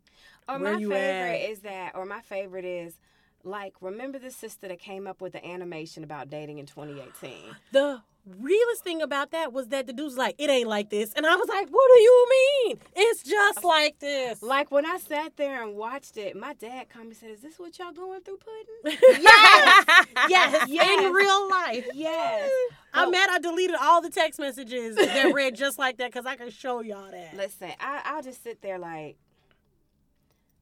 [0.48, 1.50] Or Where my you favorite at?
[1.50, 2.98] is that, or my favorite is,
[3.42, 7.56] like, remember the sister that came up with the animation about dating in 2018?
[7.72, 11.12] The realest thing about that was that the dude's like, it ain't like this.
[11.14, 12.28] And I was like, what do you
[12.66, 12.78] mean?
[12.94, 14.42] It's just like this.
[14.42, 17.40] Like when I sat there and watched it, my dad called me and said, "Is
[17.40, 21.04] this what y'all going through, pudding?" yes, yes, Yes.
[21.06, 21.86] in real life.
[21.94, 22.50] yes.
[22.92, 26.36] I'm mad I deleted all the text messages that read just like that because I
[26.36, 27.36] can show y'all that.
[27.36, 29.16] Listen, I, I'll just sit there like,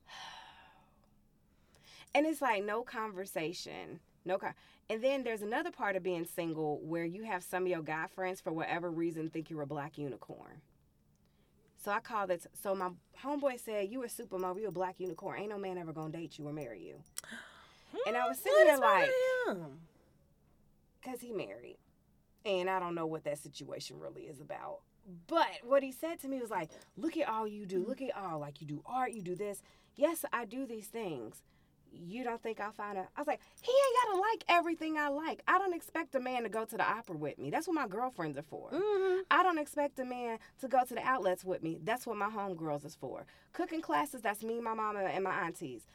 [2.14, 4.54] and it's like no conversation, no con-
[4.90, 8.06] And then there's another part of being single where you have some of your guy
[8.06, 10.62] friends for whatever reason think you're a black unicorn.
[11.76, 12.46] So I called it.
[12.60, 12.90] So my
[13.22, 15.40] homeboy said, "You a supermodel, you a black unicorn.
[15.40, 17.02] Ain't no man ever gonna date you or marry you."
[18.06, 19.10] And I was sitting there like,
[21.02, 21.78] cause he married,
[22.44, 24.80] and I don't know what that situation really is about.
[25.26, 27.84] But what he said to me was like, "Look at all you do.
[27.84, 29.62] Look at all like you do art, you do this.
[29.94, 31.42] Yes, I do these things.
[31.92, 35.08] You don't think I'll find a?" I was like, "He ain't gotta like everything I
[35.08, 35.42] like.
[35.48, 37.50] I don't expect a man to go to the opera with me.
[37.50, 38.70] That's what my girlfriends are for.
[38.70, 39.22] Mhm.
[39.30, 41.78] I don't expect a man to go to the outlets with me.
[41.82, 43.24] That's what my homegirls is for.
[43.52, 44.22] Cooking classes.
[44.22, 45.86] That's me, my mama, and my aunties.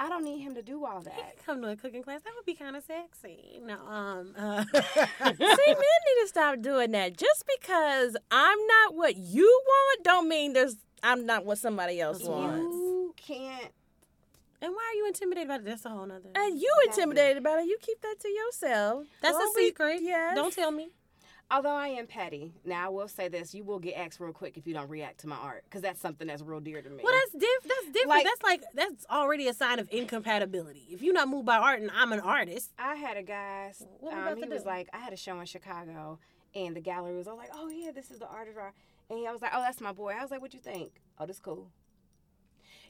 [0.00, 2.22] I don't need him to do all that." Come to a cooking class.
[2.22, 3.60] That would be kind of sexy.
[3.62, 4.84] No, um, uh, See,
[5.24, 7.16] men need to stop doing that.
[7.16, 12.22] Just because I'm not what you want, don't mean there's I'm not what somebody else
[12.22, 12.62] wants.
[12.76, 13.72] You can't.
[14.60, 15.66] And why are you intimidated about it?
[15.66, 16.30] That's a whole nother.
[16.34, 17.02] And you Exactly.
[17.02, 17.66] intimidated about it.
[17.66, 19.06] You keep that to yourself.
[19.22, 19.98] That's Don't a be- secret.
[20.02, 20.34] Yes.
[20.36, 20.90] Don't tell me.
[21.50, 24.58] Although I am petty, now I will say this: you will get X real quick
[24.58, 27.02] if you don't react to my art, because that's something that's real dear to me.
[27.02, 27.62] Well, that's diff.
[27.62, 28.08] That's different.
[28.10, 30.86] Like- that's like that's already a sign of incompatibility.
[30.90, 33.72] If you're not moved by art and I'm an artist, I had a guy.
[34.00, 34.68] What we Um, about he to was do?
[34.68, 36.18] like, I had a show in Chicago,
[36.54, 38.74] and the gallery was all like, "Oh yeah, this is the artist." art."
[39.08, 41.24] And I was like, "Oh, that's my boy." I was like, "What you think?" "Oh,
[41.24, 41.70] this cool."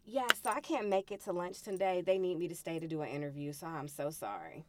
[0.05, 2.03] Yeah, so I can't make it to lunch today.
[2.05, 4.64] They need me to stay to do an interview, so I'm so sorry.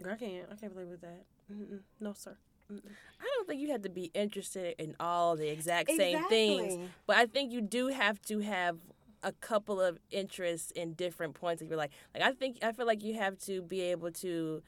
[0.00, 0.46] I can't.
[0.50, 1.24] I can't believe with that.
[1.52, 1.80] Mm-mm.
[2.00, 2.36] No, sir.
[2.72, 2.80] Mm-mm.
[3.20, 7.16] I don't think you have to be interested in all the exact same things, but
[7.16, 8.76] I think you do have to have
[9.22, 11.90] a couple of interests in different points of your life.
[12.14, 14.62] Like I think I feel like you have to be able to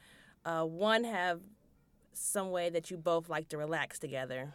[0.45, 1.41] uh, one have
[2.13, 4.53] some way that you both like to relax together,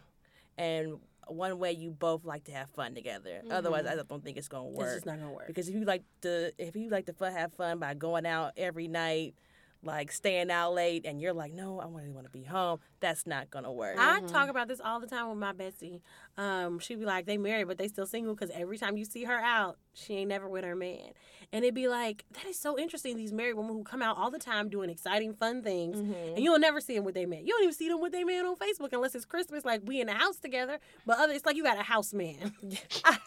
[0.57, 3.41] and one way you both like to have fun together.
[3.49, 4.87] Otherwise, I don't think it's gonna work.
[4.87, 5.47] It's just not gonna work.
[5.47, 8.53] Because if you like to if you like to fun, have fun by going out
[8.57, 9.35] every night,
[9.83, 12.79] like staying out late, and you're like, no, I really want to be home.
[12.99, 13.97] That's not gonna work.
[13.99, 16.01] I talk about this all the time with my bestie.
[16.37, 19.23] Um, she be like, they married, but they still single because every time you see
[19.23, 21.11] her out, she ain't never with her man.
[21.53, 23.15] And it'd be like, that is so interesting.
[23.15, 26.35] These married women who come out all the time doing exciting, fun things, mm-hmm.
[26.35, 27.45] and you'll never see them with their man.
[27.45, 30.01] You don't even see them with their man on Facebook unless it's Christmas, like we
[30.01, 30.79] in the house together.
[31.05, 32.53] But other, it's like you got a house man.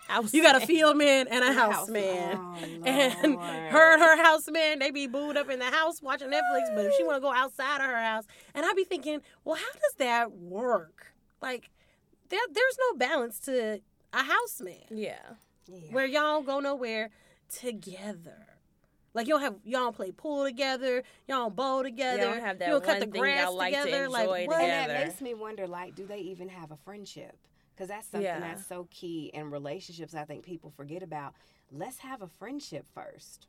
[0.09, 2.37] House You got a field man and a house, house- man.
[2.37, 3.13] oh, and
[3.71, 6.75] her and her house man, they be booed up in the house watching Netflix.
[6.75, 9.57] But if she want to go outside of her house, and I'd be thinking, well,
[9.57, 11.13] how does that work?
[11.41, 11.71] Like,
[12.29, 13.81] there, there's no balance to
[14.13, 15.21] a house man Yeah.
[15.73, 15.93] Yeah.
[15.93, 17.11] where y'all go nowhere
[17.49, 18.47] together.
[19.13, 22.73] Like you don't have y'all play pool together, y'all bowl together, don't have that you
[22.75, 24.05] don't cut one the thing grass y'all like to together.
[24.05, 24.61] enjoy like what?
[24.61, 27.37] And that makes me wonder, like, do they even have a friendship?
[27.75, 28.39] Because that's something Yeah.
[28.41, 30.15] that's so key in relationships.
[30.15, 31.35] I think people forget about.
[31.73, 33.47] Let's have a friendship first.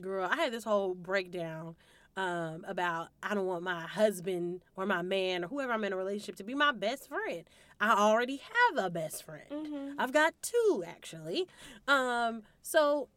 [0.00, 1.74] Girl, I had this whole breakdown
[2.16, 5.96] um, about I don't want my husband or my man or whoever I'm in a
[5.96, 7.44] relationship to be my best friend.
[7.80, 8.36] I already
[8.76, 9.44] have a best friend.
[9.50, 9.98] Mm-hmm.
[9.98, 11.46] I've got two actually.
[11.88, 13.08] Um, so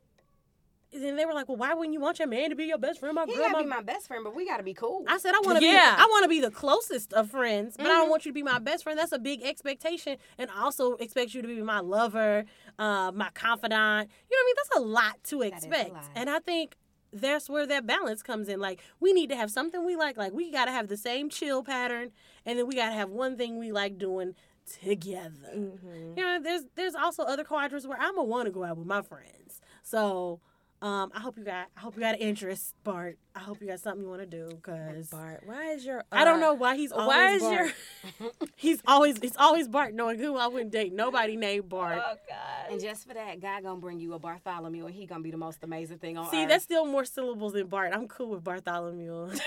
[0.91, 2.99] then they were like, "Well, why wouldn't you want your man to be your best
[2.99, 5.03] friend, my He girl?" gotta my be my best friend, but we gotta be cool.
[5.07, 5.95] I said I want to Yeah.
[5.95, 7.97] be I want to be the closest of friends, but I Mm-hmm.
[8.01, 8.97] don't want you to be my best friend.
[8.97, 12.45] That's a big expectation, and also expect you to be my lover,
[12.77, 14.09] uh, my confidant.
[14.29, 14.55] You know what I mean?
[14.55, 16.09] That's a lot to is a expect, lot.
[16.15, 16.75] and I think
[17.11, 18.59] that's where that balance comes in.
[18.59, 20.15] Like we need to have something we like.
[20.15, 22.11] Like we got to have the same chill pattern,
[22.45, 24.35] and then we got to have one thing we like doing
[24.81, 25.51] together.
[25.55, 26.17] Mm-hmm.
[26.17, 28.87] You know, there's there's also other quadrants where I'm a want to go out with
[28.87, 29.61] my friends.
[29.83, 30.39] So.
[30.83, 31.67] Um, I hope you got.
[31.77, 33.17] I hope you got an interest, Bart.
[33.33, 36.03] I hope you got something you want to do, cause Bart, why is your?
[36.11, 37.73] I don't uh, know why he's always Why is Bart.
[38.19, 38.31] your?
[38.57, 40.91] He's always it's always Bart, knowing who I wouldn't date.
[40.93, 42.01] Nobody named Bart.
[42.05, 42.71] Oh God.
[42.71, 45.37] and just for that, God gonna bring you a Bartholomew, and he gonna be the
[45.37, 46.49] most amazing thing on See, earth.
[46.49, 47.93] that's still more syllables than Bart.
[47.93, 49.29] I'm cool with Bartholomew.
[49.31, 49.45] He's so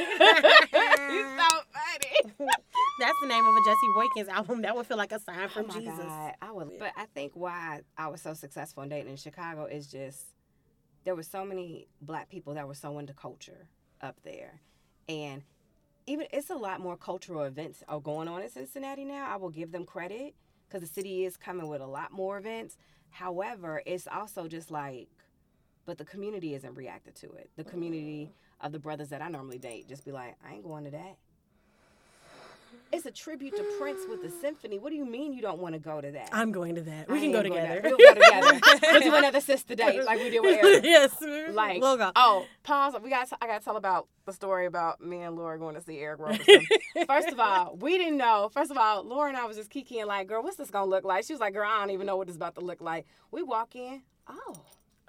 [1.70, 2.49] funny.
[2.99, 4.62] That's the name of a Jesse Boykins album.
[4.62, 5.99] That would feel like a sign Oh from my Jesus.
[5.99, 6.78] God, I would.
[6.78, 10.24] But I think why I was so successful in dating in Chicago is just
[11.07, 13.68] there were so many black people that were so into culture
[14.02, 14.61] up there,
[15.09, 15.42] and
[16.07, 19.26] even it's a lot more cultural events are going on in Cincinnati now.
[19.32, 20.34] I will give them credit
[20.68, 22.76] because the city is coming with a lot more events.
[23.11, 25.09] However, it's also just like,
[25.84, 27.50] but the community isn't reacting to it.
[27.57, 28.66] The community mm.
[28.66, 31.18] of the brothers that I normally date just be like, I ain't going to that.
[32.93, 34.78] It's a tribute to Prince with the symphony.
[34.78, 36.28] What do you mean you don't want to go to that?
[36.32, 37.09] I'm going to that.
[37.09, 37.80] We I can go together.
[37.82, 38.61] We'll go together.
[38.82, 40.84] we'll do another sister date like we did with Eric.
[40.84, 41.16] yes.
[41.53, 42.12] Like, we'll go.
[42.14, 42.95] oh, pause.
[43.03, 43.28] We got.
[43.41, 46.20] I got to tell about the story about me and Laura going to see Eric
[46.20, 46.66] Roberson.
[47.07, 48.51] First of all, we didn't know.
[48.53, 51.05] First of all, Laura and I was just kikiing like, "Girl, what's this gonna look
[51.05, 53.07] like?" She was like, "Girl, I don't even know what this about to look like."
[53.30, 54.03] We walk in.
[54.28, 54.55] Oh,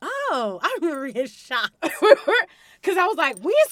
[0.02, 1.74] Oh, I remember being shocked.
[1.82, 3.72] because I was like, "We in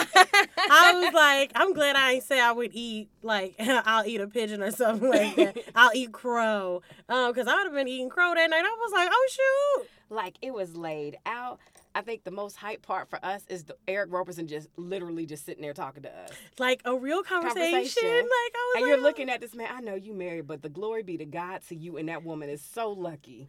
[0.00, 4.20] Cincinnati." I was like, I'm glad I ain't say I would eat like I'll eat
[4.20, 5.58] a pigeon or something like that.
[5.74, 8.64] I'll eat crow, um, because I would have been eating crow that night.
[8.64, 9.88] I was like, oh shoot.
[10.10, 11.58] like it was laid out.
[11.96, 15.44] I think the most hype part for us is the Eric Roberson just literally just
[15.46, 16.30] sitting there talking to us.
[16.58, 17.70] like a real conversation.
[17.70, 18.10] Conversation.
[18.16, 19.68] Like I was And like, you're looking at this man.
[19.70, 21.96] I know you married, but the glory be to God to you.
[21.96, 23.46] And that woman is so lucky.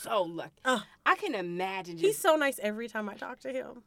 [0.00, 0.52] So lucky.
[0.64, 0.82] Oh.
[1.04, 3.82] I can imagine He's so nice every time I talk to him.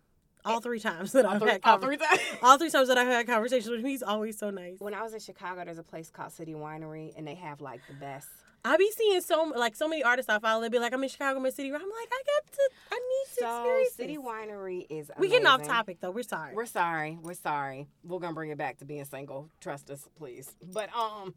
[0.45, 2.19] All three times that I've three, had all three times.
[2.41, 4.79] all three times that I've had conversations with him, he's always so nice.
[4.79, 7.81] When I was in Chicago, there's a place called City Winery, and they have like
[7.87, 8.27] the best.
[8.63, 10.61] I be seeing so like so many artists I follow.
[10.61, 11.69] They be like, I'm in Chicago, I'm in City.
[11.69, 14.25] I'm like, I got to, I need to So experience City this.
[14.25, 15.11] Winery is.
[15.17, 16.11] We getting off topic though.
[16.11, 16.53] We're sorry.
[16.53, 17.17] We're sorry.
[17.21, 17.87] We're sorry.
[18.03, 19.49] We're gonna bring it back to being single.
[19.61, 20.51] Trust us, please.
[20.73, 21.35] But um,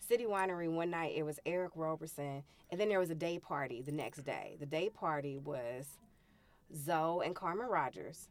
[0.00, 3.80] City Winery one night it was Eric Roberson, and then there was a day party
[3.82, 4.56] the next day.
[4.60, 5.86] The day party was
[6.76, 8.28] Zoe and Carmen Rodgers,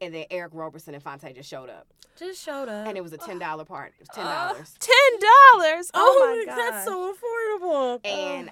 [0.00, 1.86] and then Eric Roberson and Phonte just showed up,
[2.18, 2.86] Just showed up.
[2.88, 3.94] and it was a ten dollar party.
[3.98, 5.90] It was ten dollars, Ten dollars.
[5.94, 6.58] Oh, oh my god.
[6.58, 8.00] that's so affordable.
[8.04, 8.50] and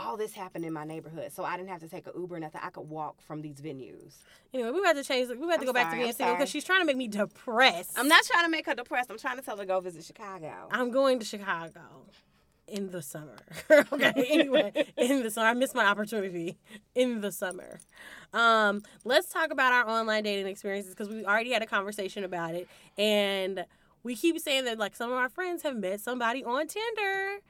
[0.00, 2.40] all this happened in my neighborhood, so I didn't have to take an Uber or
[2.40, 2.60] nothing.
[2.62, 4.16] I could walk from these venues.
[4.52, 5.28] Anyway, we about to change.
[5.28, 6.96] We about to I'm go back to sorry, being single because she's trying to make
[6.96, 7.92] me depressed.
[7.96, 9.10] I'm not trying to make her depressed.
[9.10, 10.52] I'm trying to tell her to go visit Chicago.
[10.70, 11.80] I'm going to Chicago
[12.66, 13.36] in the summer.
[13.70, 14.12] okay.
[14.28, 16.56] Anyway, in the summer, I missed my opportunity
[16.94, 17.80] in the summer.
[18.32, 22.54] Um, let's talk about our online dating experiences because we already had a conversation about
[22.54, 23.64] it, and
[24.02, 27.40] we keep saying that like some of our friends have met somebody on Tinder.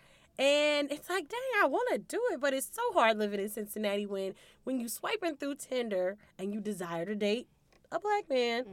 [0.40, 3.48] And it's like, dang, I want to do it, but it's so hard living in
[3.50, 4.34] Cincinnati when
[4.64, 7.46] when you swiping through Tinder and you desire to date
[7.92, 8.64] a black man.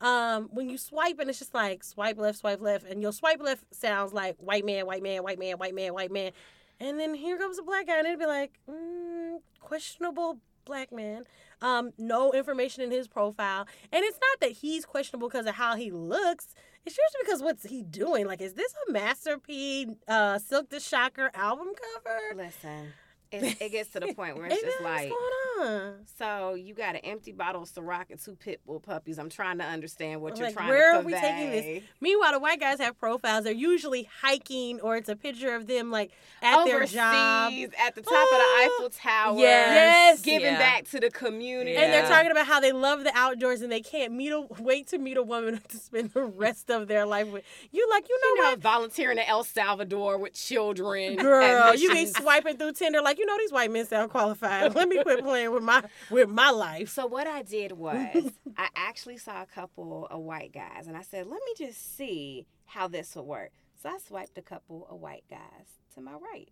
[0.00, 3.40] Um, when you swipe and it's just like swipe left, swipe left, and your swipe
[3.40, 6.32] left sounds like white man, white man, white man, white man, white man,
[6.80, 11.24] and then here comes a black guy, and it'd be like mm, questionable black man.
[11.60, 15.76] Um, no information in his profile, and it's not that he's questionable because of how
[15.76, 16.54] he looks.
[16.84, 18.26] It's usually because what's he doing?
[18.26, 21.68] Like, is this a Master P uh, Silk the Shocker album
[22.04, 22.18] cover?
[22.34, 22.92] Listen,
[23.32, 25.94] it, it gets to the point where it's just that what's like, going on?
[26.18, 29.18] so you got an empty bottle of Ciroc and two pit bull puppies.
[29.18, 31.82] I'm trying to understand what you're like, trying where to Where are we taking this?
[32.00, 33.44] Meanwhile, the white guys have profiles.
[33.44, 36.10] They're usually hiking, or it's a picture of them like
[36.42, 39.38] at their job, at the top of the Oh, Eiffel Tower.
[39.38, 40.20] Yes.
[40.22, 40.58] Giving Yeah.
[40.58, 41.76] back to the community.
[41.76, 44.88] and they're talking about how they love the outdoors and they can't meet a wait
[44.88, 47.44] to meet a woman to spend the rest of their life with.
[47.70, 48.58] You like, you know you know, what?
[48.60, 51.18] volunteering in El Salvador with children.
[51.18, 54.74] at Girl, you be swiping through Tinder like you know these white men sound qualified.
[54.74, 56.88] Let me quit playing with my with my life.
[56.88, 61.02] So what I did was I actually saw a couple of white guys and I
[61.02, 63.52] said, let me just see how this will work.
[63.80, 66.48] So I swiped a couple of white guys to my right.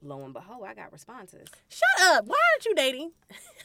[0.00, 1.48] lo and behold, I got responses.
[1.68, 2.26] Shut up.
[2.26, 3.10] Why aren't you dating?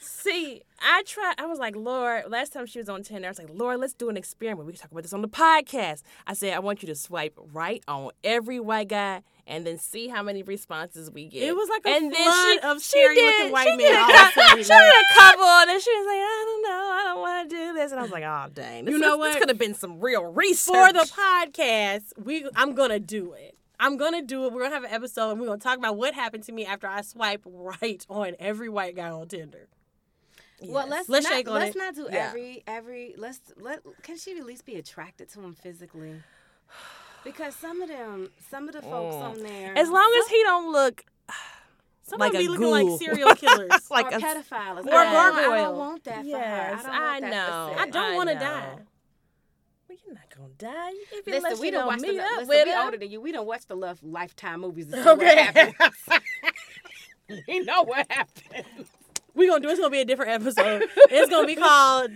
[0.00, 1.34] See, I tried.
[1.38, 2.24] I was like, Lord.
[2.28, 4.66] Last time she was on Tinder, I was like, Lord, let's do an experiment.
[4.66, 6.02] We can talk about this on the podcast.
[6.26, 10.08] I said, I want you to swipe right on every white guy, and then see
[10.08, 11.42] how many responses we get.
[11.42, 14.06] It was like a and flood of she scary-looking did- white she men did all
[14.06, 14.62] cou- of a sudden.
[14.64, 17.50] She did a couple, and then she was like, I don't know, I don't want
[17.50, 19.40] to do this, and I was like, Oh dang, this You know was- This what?
[19.40, 23.56] could have been some real research For the podcast, we I'm gonna do it.
[23.80, 24.52] I'm gonna do it.
[24.52, 26.86] We're gonna have an episode and we're gonna talk about what happened to me after
[26.86, 29.68] I swipe right on every white guy on Tinder.
[30.62, 31.78] Well, let's Let's not, shake on let's it.
[31.78, 32.28] not do Yeah.
[32.28, 33.14] every every.
[33.18, 33.80] Let's let.
[34.02, 36.22] Can she at least be attracted to him physically?
[37.24, 39.22] Because some of them, some of the folks mm.
[39.22, 41.04] on there, As long as he don't look
[42.02, 43.90] Some like of them a be looking like serial killers.
[43.90, 44.86] like are a pedophiles.
[44.86, 46.90] Or I don't- I don't want that for Yes, her.
[46.90, 47.76] I, don't I that know.
[47.78, 48.74] I don't want to die.
[49.88, 50.90] Well, you're not gonna die.
[51.12, 52.08] If Listen, unless we you don't don't watch the.
[52.08, 52.84] meet up Listen, with we her.
[52.84, 53.20] older than you.
[53.20, 54.86] We don't watch the Love Lifetime movies.
[54.88, 55.44] To see what Okay.
[55.44, 55.74] happens.
[57.48, 58.88] we know what happens.
[59.34, 60.84] We're gonna do it's gonna be a different episode.
[61.10, 62.10] it's gonna be called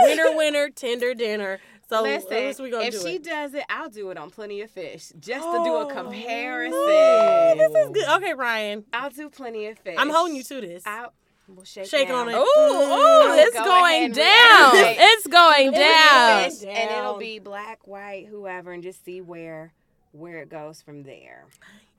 [0.00, 1.58] Winter Winter Tender Dinner.
[1.88, 3.24] So Listen, we gonna if do she it.
[3.24, 6.78] does it, I'll do it on Plenty of Fish just to do a oh, comparison.
[6.78, 8.08] Ooh, this is good.
[8.16, 8.84] Okay, Ryan.
[8.92, 9.96] I'll do Plenty of Fish.
[9.98, 10.82] I'm holding you to this.
[10.86, 11.14] I'll
[11.48, 12.34] we'll shake, Shake on it.
[12.34, 14.96] Ooh, ooh, it's Go going ahead and down.
[15.00, 16.50] It's going down.
[16.68, 19.72] And it'll be black, white, whoever, and just see where
[20.12, 21.46] where it goes from there.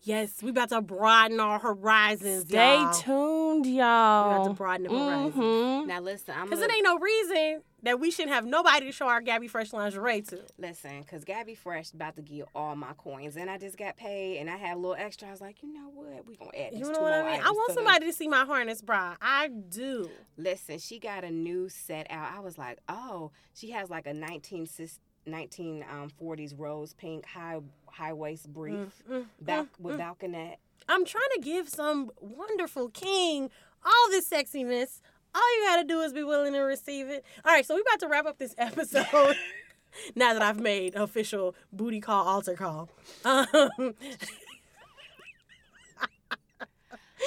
[0.04, 2.48] Yes, we about to broaden our horizons.
[2.48, 4.30] Stay tuned, y'all.
[4.30, 4.54] We about to y'all.
[4.54, 5.36] broaden the horizons.
[5.36, 5.88] Mhm.
[5.88, 8.92] Now listen, I'm Because gonna, it ain't no reason that we shouldn't have nobody to
[8.94, 10.40] show our Gabi Fresh lingerie to.
[10.58, 14.38] listen, cause Gabi Fresh about to give all my coins, and I just got paid,
[14.40, 15.28] and I had a little extra.
[15.28, 17.42] I was like, you know what, we gonna add these You know what I mean?
[17.42, 19.16] I want to the- somebody to see my harness bra.
[19.22, 20.10] I do.
[20.38, 22.32] Listen, she got a new set out.
[22.34, 27.60] I was like, oh, she has like a 19 sis- 1940s rose pink high
[27.92, 30.58] high waist brief Mm, bal- with balconette.
[30.88, 33.50] I'm trying to give some wonderful king
[33.86, 35.02] all this sexiness.
[35.36, 37.24] All you gotta do is be willing to receive it.
[37.46, 39.36] All right, so we're about to wrap up this episode.
[40.16, 42.90] now that I've made official booty call altar call.
[43.26, 43.46] Um,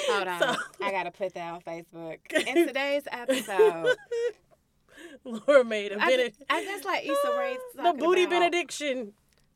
[0.07, 2.17] Hold on, So- I gotta put that on Facebook.
[2.47, 3.95] In today's episode,
[5.23, 9.13] Laura made a I, bit ju- I just like Issa Rae the booty about benediction.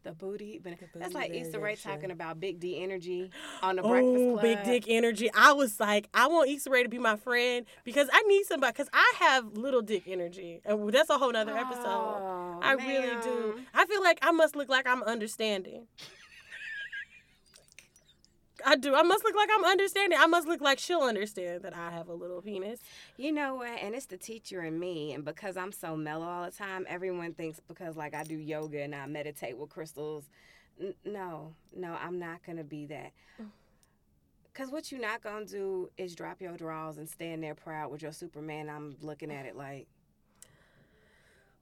[0.08, 3.30] The booty, ben- that's booty like Issa Rae talking about Big D energy
[3.62, 4.42] on the Breakfast Oh, Club.
[4.42, 5.30] big dick energy.
[5.36, 8.72] I was like, I want Issa Rae to be my friend because I need somebody
[8.72, 11.84] because I have little dick energy, and that's a whole nother episode.
[11.86, 13.60] Oh, I really do.
[13.74, 15.88] I feel like I must look like I'm understanding.
[18.68, 18.94] I do.
[18.94, 20.20] I must look like I'm understanding.
[20.22, 22.82] I must look like she'll understand that I have a little penis.
[23.16, 23.80] You know what?
[23.82, 25.14] And it's the teacher in me.
[25.14, 28.82] And because I'm so mellow all the time, everyone thinks because like I do yoga
[28.82, 30.26] and I meditate with crystals.
[30.82, 33.14] N- no, no, I'm not gonna be that.
[33.42, 33.46] Mm.
[34.54, 38.02] Cause what you're not gonna do is drop your drawers and stand there proud with
[38.02, 38.70] your Superman.
[38.70, 39.88] I'm looking at it like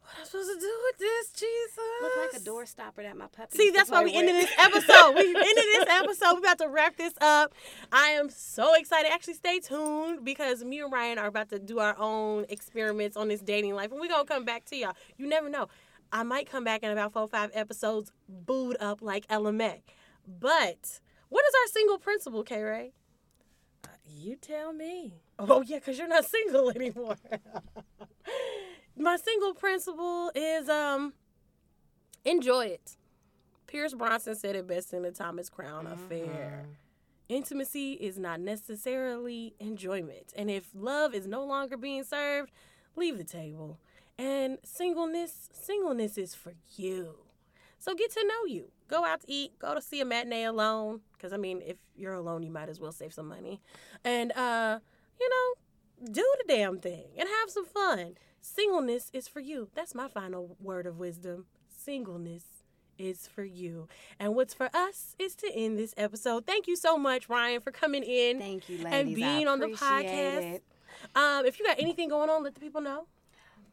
[0.05, 1.77] What am I supposed to do with this, Jesus?
[2.01, 3.57] look like a door stopper that my puppy.
[3.57, 5.15] See, that's why we ended this episode.
[5.15, 6.33] We ended this episode.
[6.35, 7.53] We about to wrap this up.
[7.91, 9.11] I am so excited.
[9.11, 13.29] Actually, stay tuned because me and Ryan are about to do our own experiments on
[13.29, 14.93] this dating life, and we're gonna come back to y'all.
[15.17, 15.69] You never know.
[16.11, 19.81] I might come back in about four, or five episodes, booed up like May.
[20.27, 20.99] But
[21.29, 22.61] what is our single principle, K.
[22.61, 22.91] Ray?
[23.83, 25.15] Uh, you tell me.
[25.39, 27.17] Oh yeah, because you're not single anymore.
[28.97, 31.13] My single principle is um
[32.23, 32.97] enjoy it.
[33.67, 36.65] Pierce Brosnan said it best in the Thomas Crown affair.
[37.27, 40.31] Intimacy is not necessarily enjoyment.
[40.35, 42.51] And if love is no longer being served,
[42.95, 43.79] leave the table.
[44.17, 47.15] And singleness, singleness is for you.
[47.79, 48.71] So get to know you.
[48.87, 51.01] Go out to eat, go to see a matinee alone.
[51.13, 53.59] Because, I mean, if you're alone, you might as well save some money.
[54.03, 54.79] And, uh,
[55.19, 58.15] you know, do the damn thing and have some fun.
[58.45, 59.69] Singleness is for you.
[59.73, 61.45] That's my final word of wisdom.
[61.67, 62.43] Singleness
[62.97, 63.87] is for you.
[64.19, 66.45] And what's for us is to end this episode.
[66.45, 68.93] Thank you so much, Ryan, for coming in Thank you, ladies.
[68.93, 70.53] and I being on the podcast.
[70.55, 70.63] it.
[71.15, 73.07] Um, if you got anything going on, let the people know.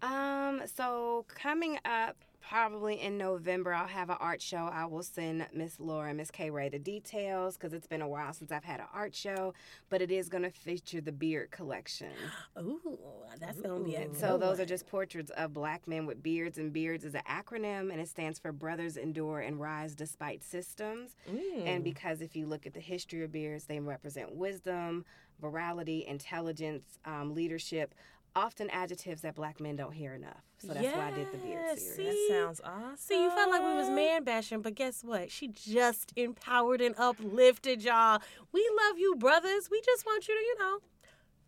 [0.01, 2.17] Um, so coming up
[2.49, 4.69] probably in November, I'll have an art show.
[4.73, 8.09] I will send Miss Laura and Miss K Ray the details because it's been a
[8.09, 9.55] while since I've had an art show,
[9.89, 12.11] but it is going to feature the beard collection.
[12.59, 12.99] Ooh,
[13.41, 14.61] that's gonna be a So those one.
[14.61, 18.09] are just portraits of black men with beards, and beards is an acronym, and it
[18.09, 21.17] stands for Brothers Endure and Rise Despite Systems.
[21.65, 25.05] And because if you look at the history of beards, they represent wisdom,
[25.43, 27.95] virality, intelligence, um, leadership.
[28.35, 30.43] Often adjectives that black men don't hear enough.
[30.59, 31.97] So that's why I did the beard series.
[31.97, 32.05] see?
[32.05, 32.97] That sounds awesome.
[32.97, 35.31] See, you felt like we was man bashing, but guess what?
[35.31, 38.21] She just empowered and uplifted y'all.
[38.53, 39.69] We love you, brothers.
[39.71, 40.79] We just want you to, you know,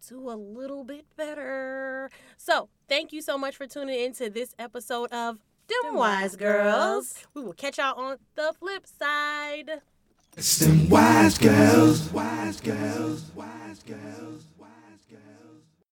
[0.09, 2.11] do a little bit better.
[2.37, 7.27] So, thank you so much for tuning into this episode of Them, Wise Girls.
[7.35, 9.81] We will catch y'all on the flip side.
[10.37, 14.45] It's them wise girls, wise girls, wise girls.